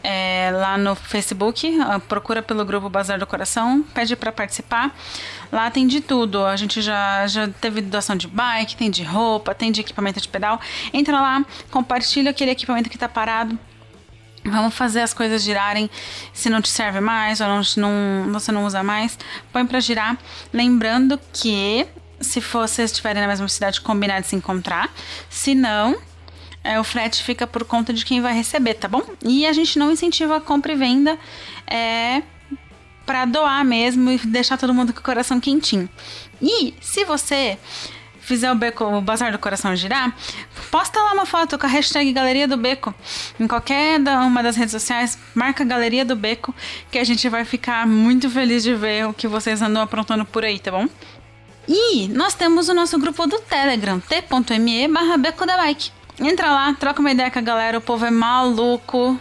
[0.03, 1.71] É, lá no Facebook,
[2.09, 4.97] procura pelo grupo Bazar do Coração, pede para participar.
[5.53, 6.45] Lá tem de tudo.
[6.45, 10.29] A gente já, já teve doação de bike, tem de roupa, tem de equipamento de
[10.29, 10.61] pedal.
[10.93, 13.59] Entra lá, compartilha aquele equipamento que está parado.
[14.45, 15.91] Vamos fazer as coisas girarem.
[16.33, 19.19] Se não te serve mais ou não, não você não usa mais,
[19.53, 20.17] põe para girar.
[20.53, 21.87] Lembrando que
[22.21, 24.91] se vocês estiverem na mesma cidade, combinar de se encontrar.
[25.29, 25.97] Se não,
[26.63, 29.03] é, o frete fica por conta de quem vai receber, tá bom?
[29.23, 31.19] E a gente não incentiva a compra e venda
[31.67, 32.23] é,
[33.11, 35.91] para doar mesmo e deixar todo mundo com o coração quentinho.
[36.41, 37.59] E se você
[38.21, 40.15] fizer o beco, o bazar do coração girar,
[40.71, 42.95] posta lá uma foto com a hashtag Galeria do Beco.
[43.41, 46.55] Em qualquer uma das redes sociais, marca Galeria do Beco,
[46.89, 50.45] que a gente vai ficar muito feliz de ver o que vocês andam aprontando por
[50.45, 50.87] aí, tá bom?
[51.67, 55.91] E nós temos o nosso grupo do Telegram, t.me barra Beco da Bike.
[56.21, 59.19] Entra lá, troca uma ideia com a galera, o povo é maluco,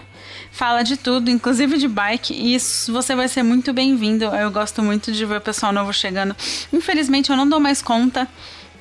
[0.51, 4.25] fala de tudo, inclusive de bike, e isso você vai ser muito bem-vindo.
[4.25, 6.35] Eu gosto muito de ver o pessoal novo chegando.
[6.73, 8.27] Infelizmente eu não dou mais conta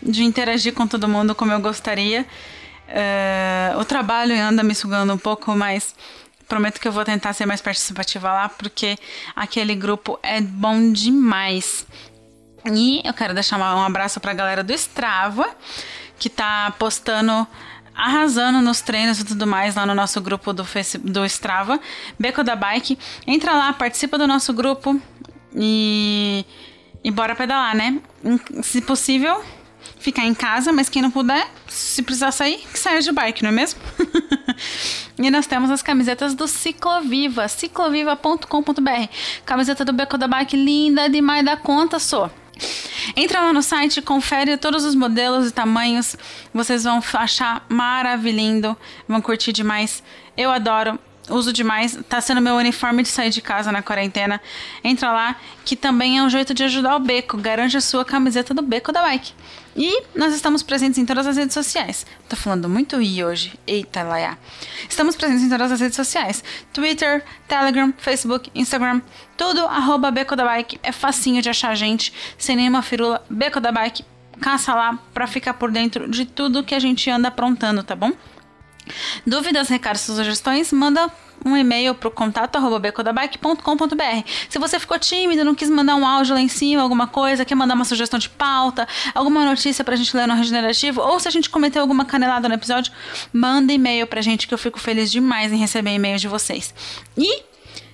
[0.02, 2.26] de interagir com todo mundo como eu gostaria.
[2.88, 5.94] Uh, o trabalho anda me sugando um pouco, mas
[6.48, 8.96] prometo que eu vou tentar ser mais participativa lá, porque
[9.36, 11.86] aquele grupo é bom demais.
[12.64, 15.48] E eu quero deixar um abraço para a galera do Strava,
[16.18, 17.46] que tá postando
[17.98, 21.80] arrasando nos treinos e tudo mais lá no nosso grupo do, Facebook, do Strava,
[22.16, 22.96] Beco da Bike.
[23.26, 25.00] Entra lá, participa do nosso grupo
[25.52, 26.46] e,
[27.02, 27.98] e bora pedalar, né?
[28.62, 29.44] Se possível,
[29.98, 33.50] ficar em casa, mas quem não puder, se precisar sair, que saia de bike, não
[33.50, 33.80] é mesmo?
[35.18, 39.08] e nós temos as camisetas do Cicloviva, cicloviva.com.br.
[39.44, 42.30] Camiseta do Beco da Bike linda demais da conta, só.
[43.16, 46.16] Entra lá no site, confere todos os modelos e tamanhos.
[46.52, 50.02] Vocês vão achar maravilhindo, vão curtir demais.
[50.36, 50.98] Eu adoro,
[51.30, 51.98] uso demais.
[52.08, 54.40] Tá sendo meu uniforme de sair de casa na quarentena.
[54.82, 57.36] Entra lá, que também é um jeito de ajudar o Beco.
[57.36, 59.32] Garante a sua camiseta do Beco da Bike.
[59.76, 62.04] E nós estamos presentes em todas as redes sociais.
[62.28, 63.58] Tô falando muito i hoje.
[63.64, 64.36] Eita, laia.
[64.88, 69.00] Estamos presentes em todas as redes sociais: Twitter, Telegram, Facebook, Instagram.
[69.36, 70.80] Tudo arroba Beco da Bike.
[70.82, 73.24] É facinho de achar a gente, sem nenhuma firula.
[73.30, 74.04] Beco da Bike.
[74.40, 78.12] Caça lá pra ficar por dentro de tudo que a gente anda aprontando, tá bom?
[79.26, 81.10] Dúvidas, recados, sugestões, manda
[81.44, 84.28] um e-mail pro contato arroba becodabike.com.br.
[84.48, 87.54] Se você ficou tímido, não quis mandar um áudio lá em cima, alguma coisa, quer
[87.54, 91.30] mandar uma sugestão de pauta, alguma notícia pra gente ler no Regenerativo, ou se a
[91.30, 92.92] gente cometeu alguma canelada no episódio,
[93.32, 96.74] manda e-mail pra gente que eu fico feliz demais em receber e-mails de vocês.
[97.16, 97.42] E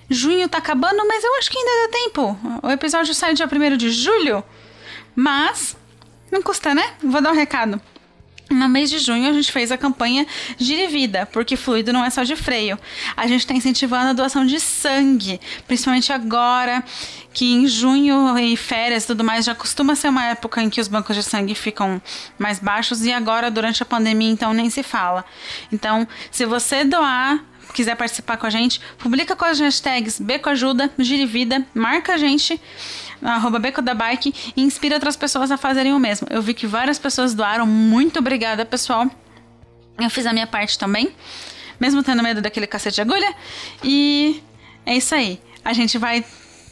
[0.09, 2.39] junho tá acabando, mas eu acho que ainda dá tempo.
[2.63, 4.43] O episódio sai dia 1 de julho,
[5.15, 5.77] mas
[6.31, 6.93] não custa, né?
[7.03, 7.81] Vou dar um recado.
[8.49, 10.25] No mês de junho, a gente fez a campanha
[10.57, 12.77] Gire Vida, porque fluido não é só de freio.
[13.17, 16.83] A gente está incentivando a doação de sangue, principalmente agora
[17.33, 20.79] que em junho e férias e tudo mais já costuma ser uma época em que
[20.79, 22.01] os bancos de sangue ficam
[22.39, 25.25] mais baixos e agora durante a pandemia então nem se fala.
[25.71, 27.43] Então, se você doar
[27.73, 32.59] quiser participar com a gente, publica com as hashtags Becoajuda, Gire Vida, marca a gente
[33.21, 36.27] arroba Beco da Bike e inspira outras pessoas a fazerem o mesmo.
[36.29, 37.65] Eu vi que várias pessoas doaram.
[37.65, 39.09] Muito obrigada, pessoal.
[39.99, 41.09] Eu fiz a minha parte também,
[41.79, 43.33] mesmo tendo medo daquele cacete de agulha.
[43.83, 44.43] E
[44.85, 45.39] é isso aí.
[45.63, 46.23] A gente vai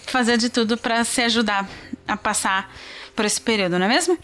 [0.06, 1.68] fazer de tudo para se ajudar
[2.08, 2.72] a passar
[3.16, 4.18] por esse período, não é mesmo?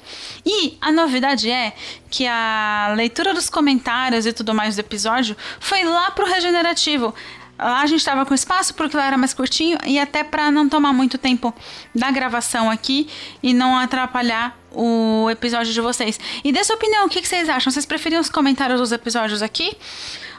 [0.45, 1.73] E a novidade é
[2.09, 7.13] que a leitura dos comentários e tudo mais do episódio foi lá pro regenerativo.
[7.59, 10.69] Lá a gente estava com espaço porque lá era mais curtinho e até para não
[10.69, 11.53] tomar muito tempo
[11.93, 13.07] da gravação aqui
[13.43, 16.19] e não atrapalhar o episódio de vocês.
[16.43, 17.71] E dê sua opinião, o que, que vocês acham?
[17.71, 19.75] Vocês preferiam os comentários dos episódios aqui?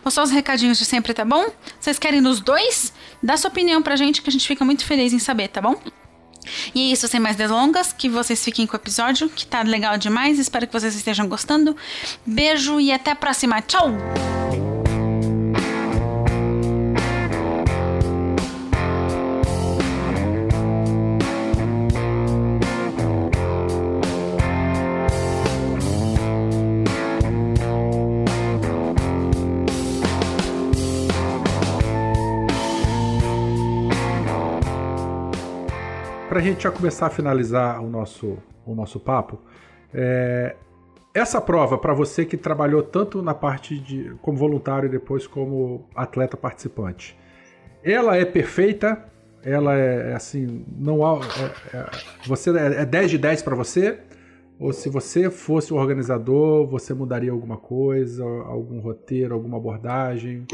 [0.04, 1.46] Ou só os recadinhos de sempre, tá bom?
[1.78, 2.92] Vocês querem nos dois?
[3.22, 5.78] Dá sua opinião pra gente que a gente fica muito feliz em saber, tá bom?
[6.74, 9.98] E é isso, sem mais delongas, que vocês fiquem com o episódio, que tá legal
[9.98, 10.38] demais.
[10.38, 11.76] Espero que vocês estejam gostando.
[12.24, 13.60] Beijo e até a próxima.
[13.60, 13.90] Tchau!
[36.40, 39.38] A gente já começar a finalizar o nosso, o nosso papo,
[39.92, 40.56] é,
[41.12, 45.86] essa prova, para você que trabalhou tanto na parte de como voluntário e depois como
[45.94, 47.14] atleta participante,
[47.84, 49.04] ela é perfeita?
[49.42, 51.20] Ela é, é assim, não há.
[51.74, 51.90] É, é,
[52.26, 53.98] você é 10 é de 10 para você?
[54.58, 60.46] Ou se você fosse o organizador, você mudaria alguma coisa, algum roteiro, alguma abordagem?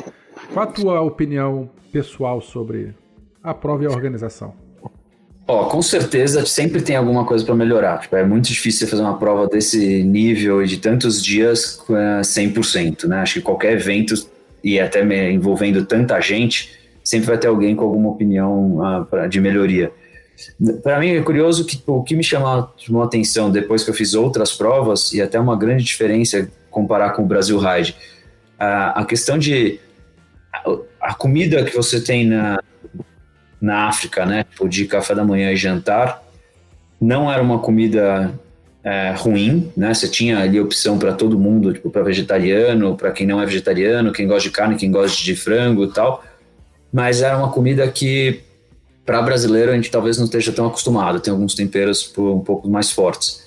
[0.52, 2.92] Qual a tua opinião pessoal sobre
[3.40, 4.65] a prova e a organização?
[5.48, 8.00] Ó, com certeza sempre tem alguma coisa para melhorar.
[8.00, 13.04] Tipo, é muito difícil fazer uma prova desse nível e de tantos dias com 100%,
[13.04, 13.18] né?
[13.18, 14.14] Acho que qualquer evento
[14.64, 19.92] e até envolvendo tanta gente, sempre vai ter alguém com alguma opinião uh, de melhoria.
[20.82, 23.94] Para mim é curioso que o que me chamou, chamou a atenção depois que eu
[23.94, 27.92] fiz outras provas e até uma grande diferença comparar com o Brasil Ride,
[28.60, 29.78] uh, a questão de
[31.00, 32.58] a comida que você tem na,
[33.60, 34.44] na África, né?
[34.44, 36.22] Tipo, de café da manhã e jantar.
[37.00, 38.32] Não era uma comida
[38.84, 39.92] é, ruim, né?
[39.92, 44.12] Você tinha ali opção para todo mundo, tipo, para vegetariano, para quem não é vegetariano,
[44.12, 46.24] quem gosta de carne, quem gosta de frango e tal.
[46.92, 48.40] Mas era uma comida que,
[49.04, 51.20] para brasileiro, a gente talvez não esteja tão acostumado.
[51.20, 53.44] Tem alguns temperos um pouco mais fortes.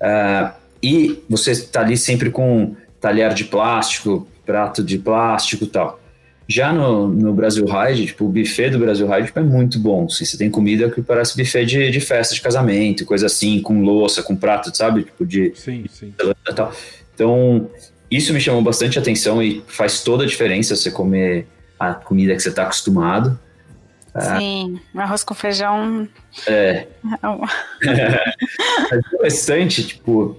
[0.00, 0.52] Uh,
[0.82, 6.01] e você está ali sempre com talher de plástico, prato de plástico e tal.
[6.48, 10.06] Já no, no Brasil Ride, tipo, o buffet do Brasil Ride tipo, é muito bom.
[10.06, 13.82] Assim, você tem comida que parece buffet de, de festa de casamento, coisa assim, com
[13.82, 15.04] louça, com prato, sabe?
[15.04, 15.52] Tipo, de.
[15.54, 16.12] Sim, sim.
[16.54, 16.72] Tal.
[17.14, 17.70] Então,
[18.10, 21.46] isso me chamou bastante atenção e faz toda a diferença você comer
[21.78, 23.38] a comida que você está acostumado.
[24.38, 26.06] Sim, arroz com feijão.
[26.46, 26.86] É.
[27.82, 30.36] é interessante, tipo,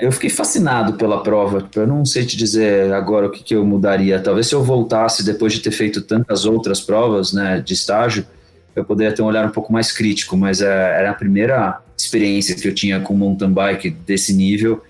[0.00, 1.68] eu fiquei fascinado pela prova.
[1.74, 4.20] Eu não sei te dizer agora o que, que eu mudaria.
[4.20, 8.26] Talvez se eu voltasse depois de ter feito tantas outras provas né, de estágio,
[8.74, 12.54] eu poderia ter um olhar um pouco mais crítico, mas é, era a primeira experiência
[12.54, 14.82] que eu tinha com mountain bike desse nível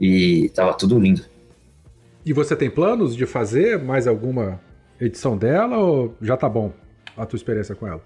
[0.00, 1.24] e estava tudo lindo.
[2.24, 4.60] E você tem planos de fazer mais alguma
[5.00, 6.72] edição dela ou já tá bom
[7.16, 8.02] a tua experiência com ela?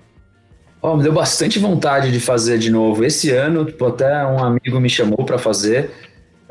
[0.81, 3.05] Oh, me deu bastante vontade de fazer de novo.
[3.05, 5.91] Esse ano, tipo, até um amigo me chamou para fazer.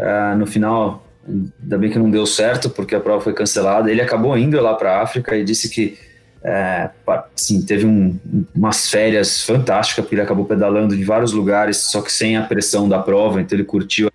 [0.01, 3.91] Uh, no final, ainda bem que não deu certo, porque a prova foi cancelada.
[3.91, 5.97] Ele acabou indo lá para a África e disse que
[6.43, 6.89] é,
[7.35, 8.19] sim, teve um,
[8.55, 12.89] umas férias fantásticas, porque ele acabou pedalando de vários lugares, só que sem a pressão
[12.89, 14.09] da prova, então ele curtiu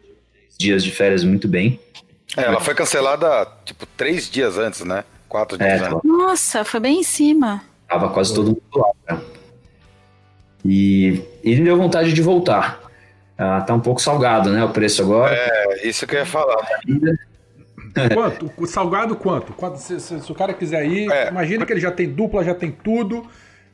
[0.59, 1.79] dias de férias muito bem.
[2.37, 5.05] É, ela foi cancelada, tipo, três dias antes, né?
[5.29, 6.01] Quatro dias é, antes.
[6.03, 7.63] Nossa, foi bem em cima.
[7.89, 9.21] Tava quase todo mundo lá, né?
[10.65, 12.81] E ele deu vontade de voltar.
[13.39, 14.65] Ah, tá um pouco salgado, né?
[14.65, 15.35] O preço agora.
[15.35, 16.67] É, isso que eu ia falar.
[18.15, 18.51] Quanto?
[18.57, 19.53] O salgado quanto?
[19.53, 21.29] quanto se, se, se, o cara quiser ir, é.
[21.29, 23.27] imagina que ele já tem dupla, já tem tudo.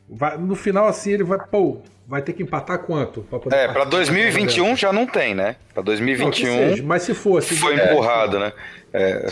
[0.08, 3.22] Vai, no final, assim, ele vai, pô, vai ter que empatar quanto?
[3.22, 5.56] Pra é, para 2021 já não tem, né?
[5.72, 6.46] Para 2021.
[6.46, 7.56] Não, seja, mas se fosse.
[7.56, 8.52] Foi empurrado, né?
[8.92, 9.28] É,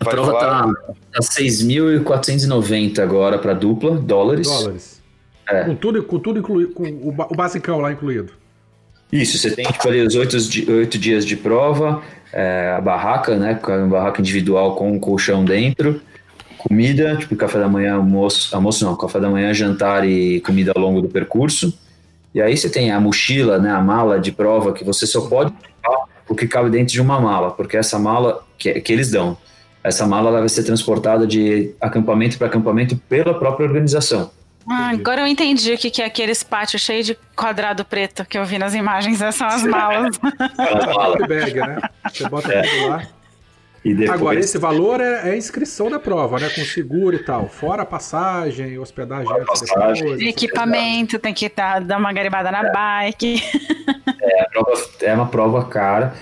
[0.00, 0.72] a prova falar...
[0.72, 4.48] tá, tá 6.490 agora para dupla, dólares.
[4.48, 5.02] Dólares.
[5.48, 5.64] É.
[5.64, 8.32] Com tudo, com tudo incluído, com o, o basicão lá incluído.
[9.12, 10.36] Isso, você tem tipo, ali os oito,
[10.68, 12.02] oito dias de prova,
[12.32, 13.58] é, a barraca, né?
[13.62, 16.00] A barraca individual com um colchão dentro,
[16.58, 20.82] comida, tipo café da manhã, almoço, almoço não, café da manhã, jantar e comida ao
[20.82, 21.72] longo do percurso.
[22.34, 23.70] E aí você tem a mochila, né?
[23.70, 25.52] A mala de prova que você só pode
[26.28, 29.36] o que cabe dentro de uma mala, porque essa mala que, que eles dão,
[29.82, 34.30] essa mala vai ser transportada de acampamento para acampamento pela própria organização.
[34.68, 38.44] Ah, agora eu entendi o que, é aqueles pátios cheios de quadrado preto que eu
[38.44, 39.20] vi nas imagens.
[39.22, 40.18] Essas são as malas.
[41.22, 41.80] É bag, né?
[42.12, 42.62] Você bota é.
[42.62, 43.02] tudo lá.
[43.94, 44.10] Depois...
[44.10, 46.48] Agora, esse valor é, é, a inscrição da prova, né?
[46.48, 47.48] Com seguro e tal.
[47.48, 49.26] Fora a passagem, hospedagem.
[49.44, 52.72] Passagem, depois, equipamento, tem que dar, dar uma garibada na é.
[52.72, 53.42] bike.
[54.28, 56.14] É, prova, é uma prova cara.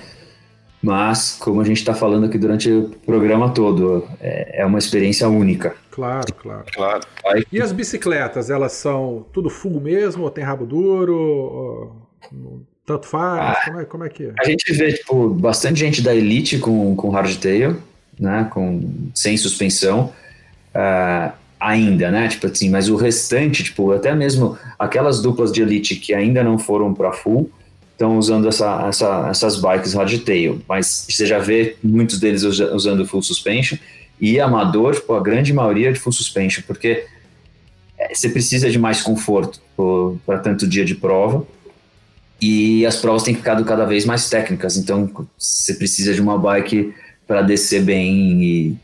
[0.83, 5.27] Mas, como a gente está falando aqui durante o programa todo, é, é, uma experiência
[5.27, 5.75] única.
[5.95, 6.65] Claro, claro.
[6.75, 7.47] claro.
[7.53, 11.17] E as bicicletas, elas são tudo full mesmo, ou tem rabo duro?
[11.17, 11.97] Ou...
[12.85, 13.41] Tanto faz?
[13.41, 14.33] Ah, como, é, como é que é?
[14.41, 17.77] A gente vê, tipo, bastante gente da Elite com, com hardtail,
[18.19, 18.49] né?
[18.51, 20.13] Com, sem suspensão.
[20.75, 22.27] Uh, ainda, né?
[22.27, 26.59] Tipo assim, mas o restante, tipo, até mesmo aquelas duplas de Elite que ainda não
[26.59, 27.49] foram para full,
[27.93, 33.23] estão usando essa, essa, essas bikes hardtail, mas você já vê muitos deles usando full
[33.23, 33.79] suspension
[34.21, 37.07] e amador, tipo, a grande maioria de full suspension, porque
[37.99, 39.61] é, você precisa de mais conforto
[40.25, 41.47] para tanto dia de prova
[42.41, 46.95] e as provas têm ficado cada vez mais técnicas, então você precisa de uma bike
[47.27, 48.79] para descer bem e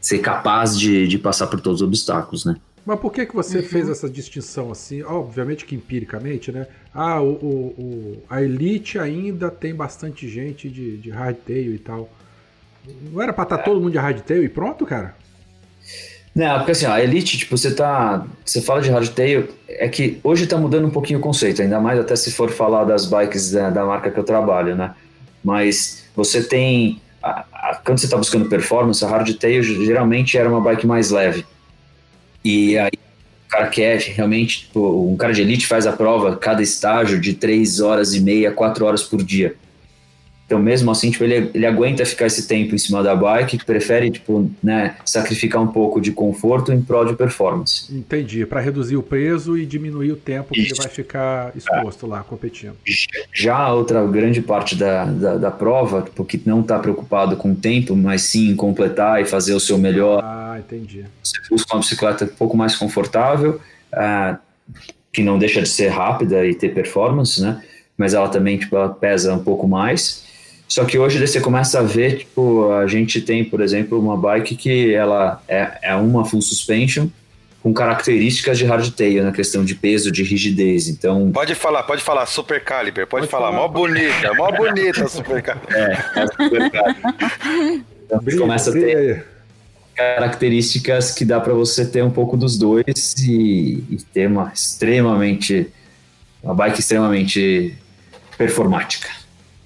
[0.00, 2.56] ser capaz de, de passar por todos os obstáculos, né?
[2.84, 3.64] Mas por que, que você uhum.
[3.64, 5.02] fez essa distinção assim?
[5.02, 6.66] Obviamente que empiricamente, né?
[6.92, 12.10] Ah, o, o, o, a Elite ainda tem bastante gente de, de hardtail e tal.
[12.86, 13.64] Não era pra estar tá é.
[13.64, 15.14] todo mundo de hardtail e pronto, cara?
[16.34, 18.26] Não, porque assim, a Elite, tipo, você tá.
[18.44, 21.98] Você fala de hardtail, é que hoje tá mudando um pouquinho o conceito, ainda mais
[21.98, 24.94] até se for falar das bikes da, da marca que eu trabalho, né?
[25.44, 27.00] Mas você tem.
[27.22, 31.46] A, a, quando você está buscando performance, a hardtail geralmente era uma bike mais leve.
[32.44, 32.92] E aí
[33.46, 37.34] o cara quer realmente, tipo, um cara de elite faz a prova, cada estágio de
[37.34, 39.54] 3 horas e meia, 4 horas por dia.
[40.46, 44.10] Então, mesmo assim, tipo, ele, ele aguenta ficar esse tempo em cima da bike, prefere,
[44.10, 47.86] tipo, né, sacrificar um pouco de conforto em prol de performance.
[47.90, 52.08] Entendi, para reduzir o peso e diminuir o tempo que ele vai ficar exposto é.
[52.10, 52.76] lá, competindo.
[53.32, 57.52] Já a outra grande parte da, da, da prova, tipo, que não está preocupado com
[57.52, 60.22] o tempo, mas sim em completar e fazer o seu melhor.
[60.22, 61.06] Ah, entendi.
[61.22, 63.58] Você busca uma bicicleta um pouco mais confortável,
[63.94, 64.36] uh,
[65.10, 67.62] que não deixa de ser rápida e ter performance, né?
[67.96, 70.24] Mas ela também, tipo, ela pesa um pouco mais
[70.66, 74.56] só que hoje você começa a ver, tipo, a gente tem, por exemplo, uma bike
[74.56, 77.08] que ela é, é uma full suspension
[77.62, 80.88] com características de hardtail na questão de peso, de rigidez.
[80.88, 85.08] Então pode falar, pode falar Super Caliber, pode, pode falar, falar, mó bonita, mó bonita
[85.08, 85.64] Super Caliber.
[85.74, 87.84] É, é Super Caliber.
[88.04, 89.24] Então você começa a ter
[89.94, 95.72] características que dá para você ter um pouco dos dois e, e ter uma extremamente
[96.42, 97.74] uma bike extremamente
[98.36, 99.08] performática.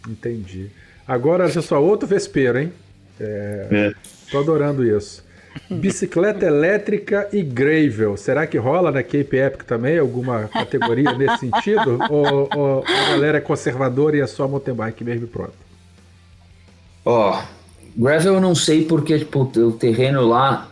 [0.09, 0.71] Entendi.
[1.09, 2.73] Agora, olha só, outro vespeiro, hein?
[3.19, 3.93] É, é.
[4.31, 5.25] Tô adorando isso.
[5.71, 8.15] Bicicleta elétrica e gravel.
[8.19, 11.99] Será que rola na Cape Epic também alguma categoria nesse sentido?
[12.13, 15.55] ou, ou, a galera é conservadora e é só mountain bike mesmo e pronto?
[17.07, 17.43] Ó, oh,
[17.97, 20.71] gravel eu não sei porque tipo, o terreno lá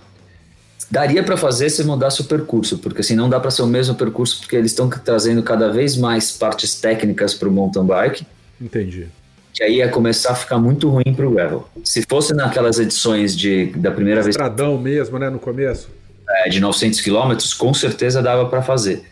[0.91, 3.95] daria para fazer se mudasse o percurso, porque assim não dá para ser o mesmo
[3.95, 8.27] percurso porque eles estão trazendo cada vez mais partes técnicas para o mountain bike.
[8.61, 9.09] Entendi
[9.57, 11.67] que aí ia começar a ficar muito ruim para o gravel.
[11.83, 14.35] Se fosse naquelas edições de, da primeira vez...
[14.35, 15.89] Estradão mesmo, né, no começo?
[16.29, 19.03] É, de 900 quilômetros, com certeza dava para fazer.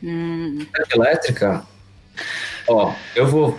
[0.00, 0.64] Hum.
[0.94, 1.64] Elétrica,
[2.68, 3.58] ó, eu vou...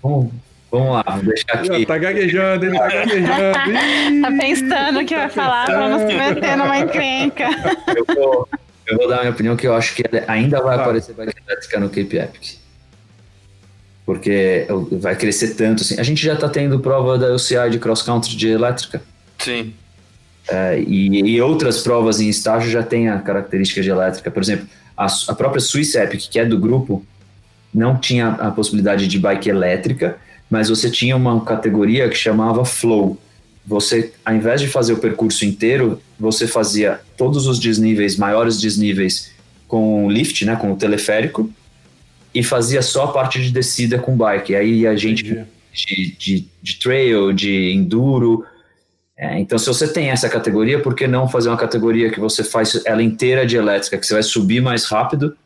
[0.00, 0.30] Vamos,
[0.70, 1.84] vamos lá, vou deixar aqui.
[1.84, 4.22] Tá gaguejando, ele tá gaguejando.
[4.22, 7.48] tá pensando o que vai falar, vamos se meter numa encrenca.
[7.96, 8.48] Eu vou,
[8.86, 10.84] eu vou dar a minha opinião que eu acho que ainda vai tá.
[10.84, 12.67] aparecer bike elétrica no Cape Epic
[14.08, 16.00] porque vai crescer tanto assim.
[16.00, 19.02] A gente já está tendo prova da UCI de cross country de elétrica.
[19.38, 19.74] Sim.
[20.48, 24.30] É, e, e, outras provas em estágio já tem a característica de elétrica.
[24.30, 24.66] Por exemplo,
[24.96, 27.04] a, a, própria Swiss Epic, que é do grupo,
[27.72, 30.16] não tinha a possibilidade de bike elétrica,
[30.48, 33.18] mas você tinha uma categoria que chamava flow.
[33.66, 39.32] Você, ao invés de fazer o percurso inteiro, você fazia todos os desníveis, maiores desníveis
[39.66, 41.52] com lift, né, com o teleférico,
[42.34, 44.54] e fazia só a parte de descida com bike.
[44.54, 48.44] Aí a gente de, de, de, trail, de enduro.
[49.16, 52.44] É, então, se você tem essa categoria, por que não fazer uma categoria que você
[52.44, 55.36] faz ela inteira de elétrica, que você vai subir mais rápido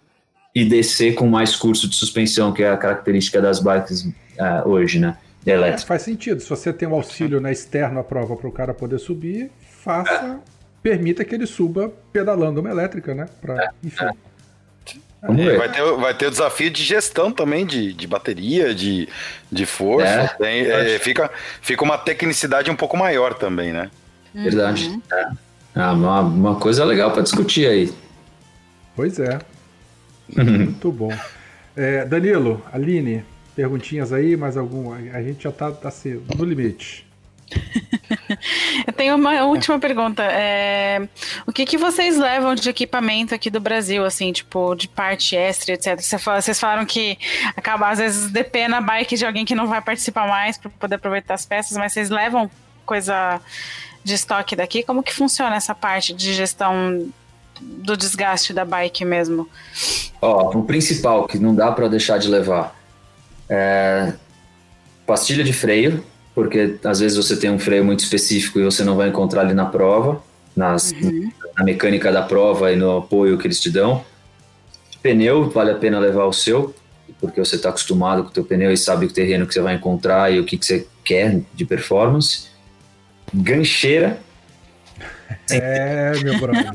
[0.54, 4.98] e descer com mais curso de suspensão, que é a característica das bikes uh, hoje,
[4.98, 5.16] né?
[5.44, 6.40] É, faz sentido.
[6.40, 10.12] Se você tem um auxílio na externo à prova para o cara poder subir, faça,
[10.12, 10.36] é.
[10.80, 13.26] permita que ele suba pedalando uma elétrica, né?
[13.40, 13.68] Pra, é.
[13.82, 14.06] enfim.
[15.22, 19.08] É, vai, ter, vai ter o desafio de gestão também, de, de bateria, de,
[19.50, 20.08] de força.
[20.08, 21.30] É, tem, é, fica,
[21.60, 23.88] fica uma tecnicidade um pouco maior também, né?
[24.34, 24.88] Verdade.
[24.88, 25.02] Uhum.
[25.12, 25.30] É.
[25.74, 27.92] Ah, uma, uma coisa legal para discutir aí.
[28.96, 29.38] Pois é.
[30.36, 31.12] Muito bom.
[31.76, 33.24] É, Danilo, Aline,
[33.54, 34.96] perguntinhas aí, mais alguma?
[34.96, 37.06] A gente já tá, tá assim, no limite.
[38.86, 40.22] Eu tenho uma última pergunta.
[40.22, 41.06] É,
[41.46, 45.74] o que, que vocês levam de equipamento aqui do Brasil, assim, tipo, de parte extra,
[45.74, 46.00] etc?
[46.00, 47.18] Vocês falaram que
[47.56, 50.96] acaba, às vezes, depende a bike de alguém que não vai participar mais para poder
[50.96, 52.50] aproveitar as peças, mas vocês levam
[52.84, 53.40] coisa
[54.04, 54.82] de estoque daqui?
[54.82, 57.08] Como que funciona essa parte de gestão
[57.60, 59.48] do desgaste da bike mesmo?
[60.20, 62.74] Ó, o principal que não dá para deixar de levar
[63.48, 64.12] é
[65.06, 66.04] pastilha de freio,
[66.34, 69.54] porque às vezes você tem um freio muito específico e você não vai encontrar ali
[69.54, 70.22] na prova,
[70.56, 71.30] nas, uhum.
[71.56, 74.04] na mecânica da prova e no apoio que eles te dão.
[75.02, 76.74] Pneu, vale a pena levar o seu,
[77.20, 79.74] porque você está acostumado com o teu pneu e sabe o terreno que você vai
[79.74, 82.48] encontrar e o que, que você quer de performance.
[83.34, 84.18] Gancheira.
[85.50, 86.70] É, meu brother.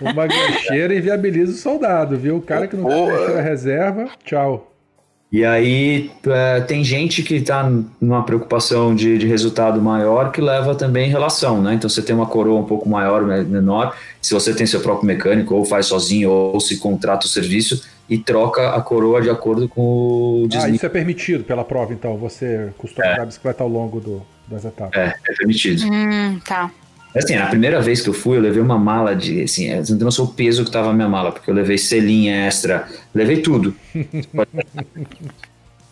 [0.00, 2.36] Uma gancheira inviabiliza o soldado, viu?
[2.36, 4.73] O cara que não tem gancheira reserva, tchau.
[5.34, 7.68] E aí é, tem gente que está
[8.00, 11.74] numa preocupação de, de, resultado maior que leva também relação, né?
[11.74, 15.52] Então você tem uma coroa um pouco maior, menor, se você tem seu próprio mecânico
[15.56, 20.44] ou faz sozinho ou se contrata o serviço e troca a coroa de acordo com
[20.44, 20.72] o desnível.
[20.72, 23.22] Ah, isso é permitido pela prova, então, você customizar é.
[23.22, 24.96] a bicicleta ao longo do, das etapas.
[24.96, 25.82] É, é permitido.
[25.84, 26.70] Hum, tá.
[27.14, 29.98] Assim, a primeira vez que eu fui, eu levei uma mala de, assim, você não
[29.98, 33.40] tem noção o peso que tava a minha mala, porque eu levei selinha extra, levei
[33.40, 33.74] tudo.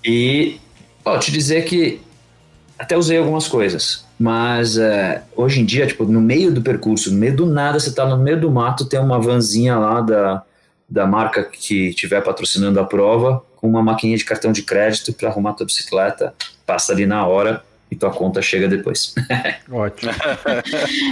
[0.04, 0.60] e,
[1.04, 2.00] ó, te dizer que
[2.76, 7.18] até usei algumas coisas, mas uh, hoje em dia, tipo, no meio do percurso, no
[7.18, 10.42] meio do nada, você tá no meio do mato, tem uma vanzinha lá da,
[10.88, 15.28] da marca que estiver patrocinando a prova, com uma maquininha de cartão de crédito para
[15.28, 16.34] arrumar tua bicicleta,
[16.66, 17.62] passa ali na hora,
[17.92, 19.14] e tua conta chega depois.
[19.70, 20.10] Ótimo.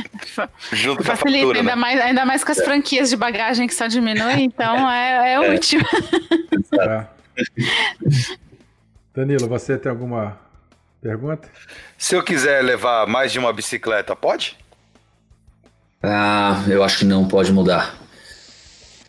[0.72, 1.74] Junto com a fatura, ainda, né?
[1.74, 5.54] mais, ainda mais com as franquias de bagagem que só diminuem, então é, é, é.
[5.54, 5.80] útil.
[6.80, 7.06] É.
[9.14, 10.38] Danilo, você tem alguma
[11.02, 11.50] pergunta?
[11.98, 14.56] Se eu quiser levar mais de uma bicicleta, pode?
[16.02, 17.94] Ah, eu acho que não pode mudar.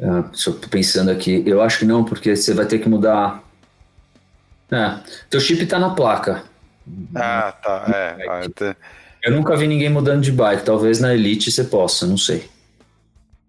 [0.01, 1.41] Ah, estou pensando aqui.
[1.45, 3.41] Eu acho que não, porque você vai ter que mudar.
[4.69, 4.99] É,
[5.29, 6.50] teu chip está na placa.
[7.15, 7.85] Ah, tá.
[7.93, 8.25] É.
[8.29, 8.75] Ah,
[9.23, 10.65] eu nunca vi ninguém mudando de bike.
[10.65, 12.49] Talvez na Elite você possa, não sei.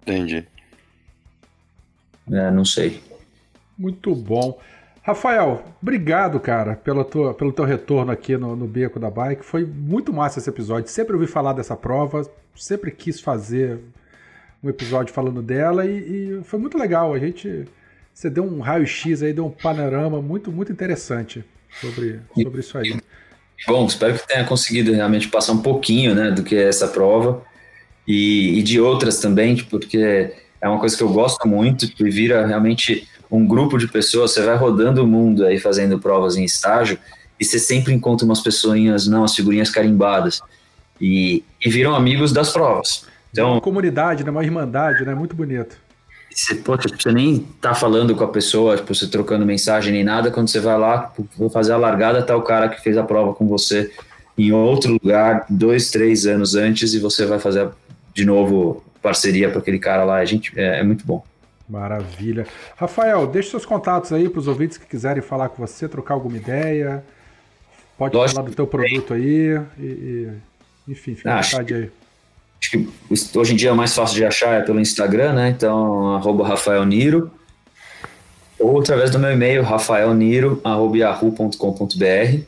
[0.03, 0.47] Entendi.
[2.31, 3.03] É, não sei.
[3.79, 4.61] Muito bom.
[5.03, 9.45] Rafael, obrigado, cara, pelo, tua, pelo teu retorno aqui no, no Beco da Bike.
[9.45, 10.89] Foi muito massa esse episódio.
[10.91, 13.81] Sempre ouvi falar dessa prova, sempre quis fazer
[14.63, 17.13] um episódio falando dela e, e foi muito legal.
[17.13, 17.67] A gente.
[18.15, 21.43] Você deu um raio-x aí, deu um panorama muito, muito interessante
[21.81, 23.01] sobre, sobre isso aí.
[23.67, 27.43] Bom, espero que tenha conseguido realmente passar um pouquinho né, do que é essa prova
[28.07, 32.47] e, e de outras também, porque é uma coisa que eu gosto muito e vira
[32.47, 34.33] realmente um grupo de pessoas.
[34.33, 36.99] Você vai rodando o mundo aí fazendo provas em estágio
[37.39, 40.41] e você sempre encontra umas pessoinhas, não, as figurinhas carimbadas
[41.01, 43.07] e, e viram amigos das provas.
[43.33, 45.77] Então, uma comunidade, né, uma irmandade, né, muito bonito.
[46.35, 50.31] Você, tipo, você nem tá falando com a pessoa, tipo, você trocando mensagem nem nada,
[50.31, 53.35] quando você vai lá, vou fazer a largada, tá o cara que fez a prova
[53.35, 53.93] com você
[54.37, 57.69] em outro lugar, dois, três anos antes, e você vai fazer
[58.15, 60.17] de novo parceria para aquele cara lá.
[60.17, 61.25] A gente, é, é, muito bom.
[61.69, 62.47] Maravilha.
[62.77, 66.37] Rafael, deixe seus contatos aí para os ouvintes que quiserem falar com você, trocar alguma
[66.37, 67.05] ideia.
[67.97, 69.61] Pode Lógico falar do teu produto aí.
[69.79, 70.31] E, e
[70.89, 71.91] enfim, fica à vontade aí
[72.63, 72.89] Acho que
[73.37, 75.51] hoje em dia é mais fácil de achar é pelo Instagram, né?
[75.51, 77.29] Então, arroba Rafael Niro.
[78.59, 82.43] Ou através do meu e-mail, rafaelniro.yahoo.com.br.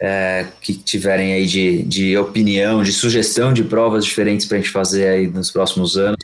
[0.00, 4.72] É, que tiverem aí de, de opinião, de sugestão de provas diferentes para a gente
[4.72, 6.18] fazer aí nos próximos anos.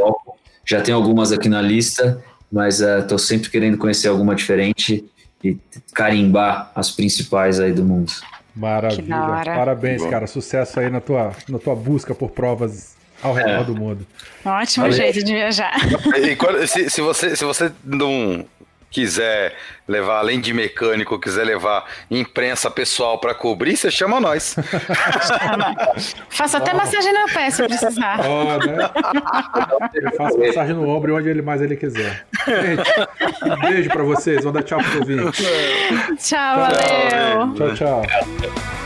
[0.64, 2.22] Já tem algumas aqui na lista,
[2.52, 5.04] mas estou é, sempre querendo conhecer alguma diferente
[5.42, 5.56] e
[5.94, 8.12] carimbar as principais aí do mundo.
[8.56, 9.44] Maravilha.
[9.44, 10.10] Parabéns, Bom.
[10.10, 10.26] cara.
[10.26, 13.64] Sucesso aí na tua, na tua busca por provas ao redor é.
[13.64, 14.06] do mundo.
[14.44, 14.96] Ótimo Valeu.
[14.96, 15.74] jeito de viajar.
[16.18, 18.44] E quando, se, se, você, se você não
[18.96, 19.54] quiser
[19.86, 24.56] levar, além de mecânico, quiser levar imprensa pessoal para cobrir, você chama nós.
[26.30, 26.76] Faço até oh.
[26.78, 28.20] massagem no pé se precisar.
[28.26, 28.90] Oh, né?
[29.92, 32.24] Eu faço massagem no ombro onde ele mais ele quiser.
[32.46, 34.42] Gente, um beijo para vocês.
[34.42, 35.44] Vou dar tchau pro ouvintes.
[36.16, 37.54] Tchau, tchau, valeu.
[37.54, 38.85] Tchau, tchau.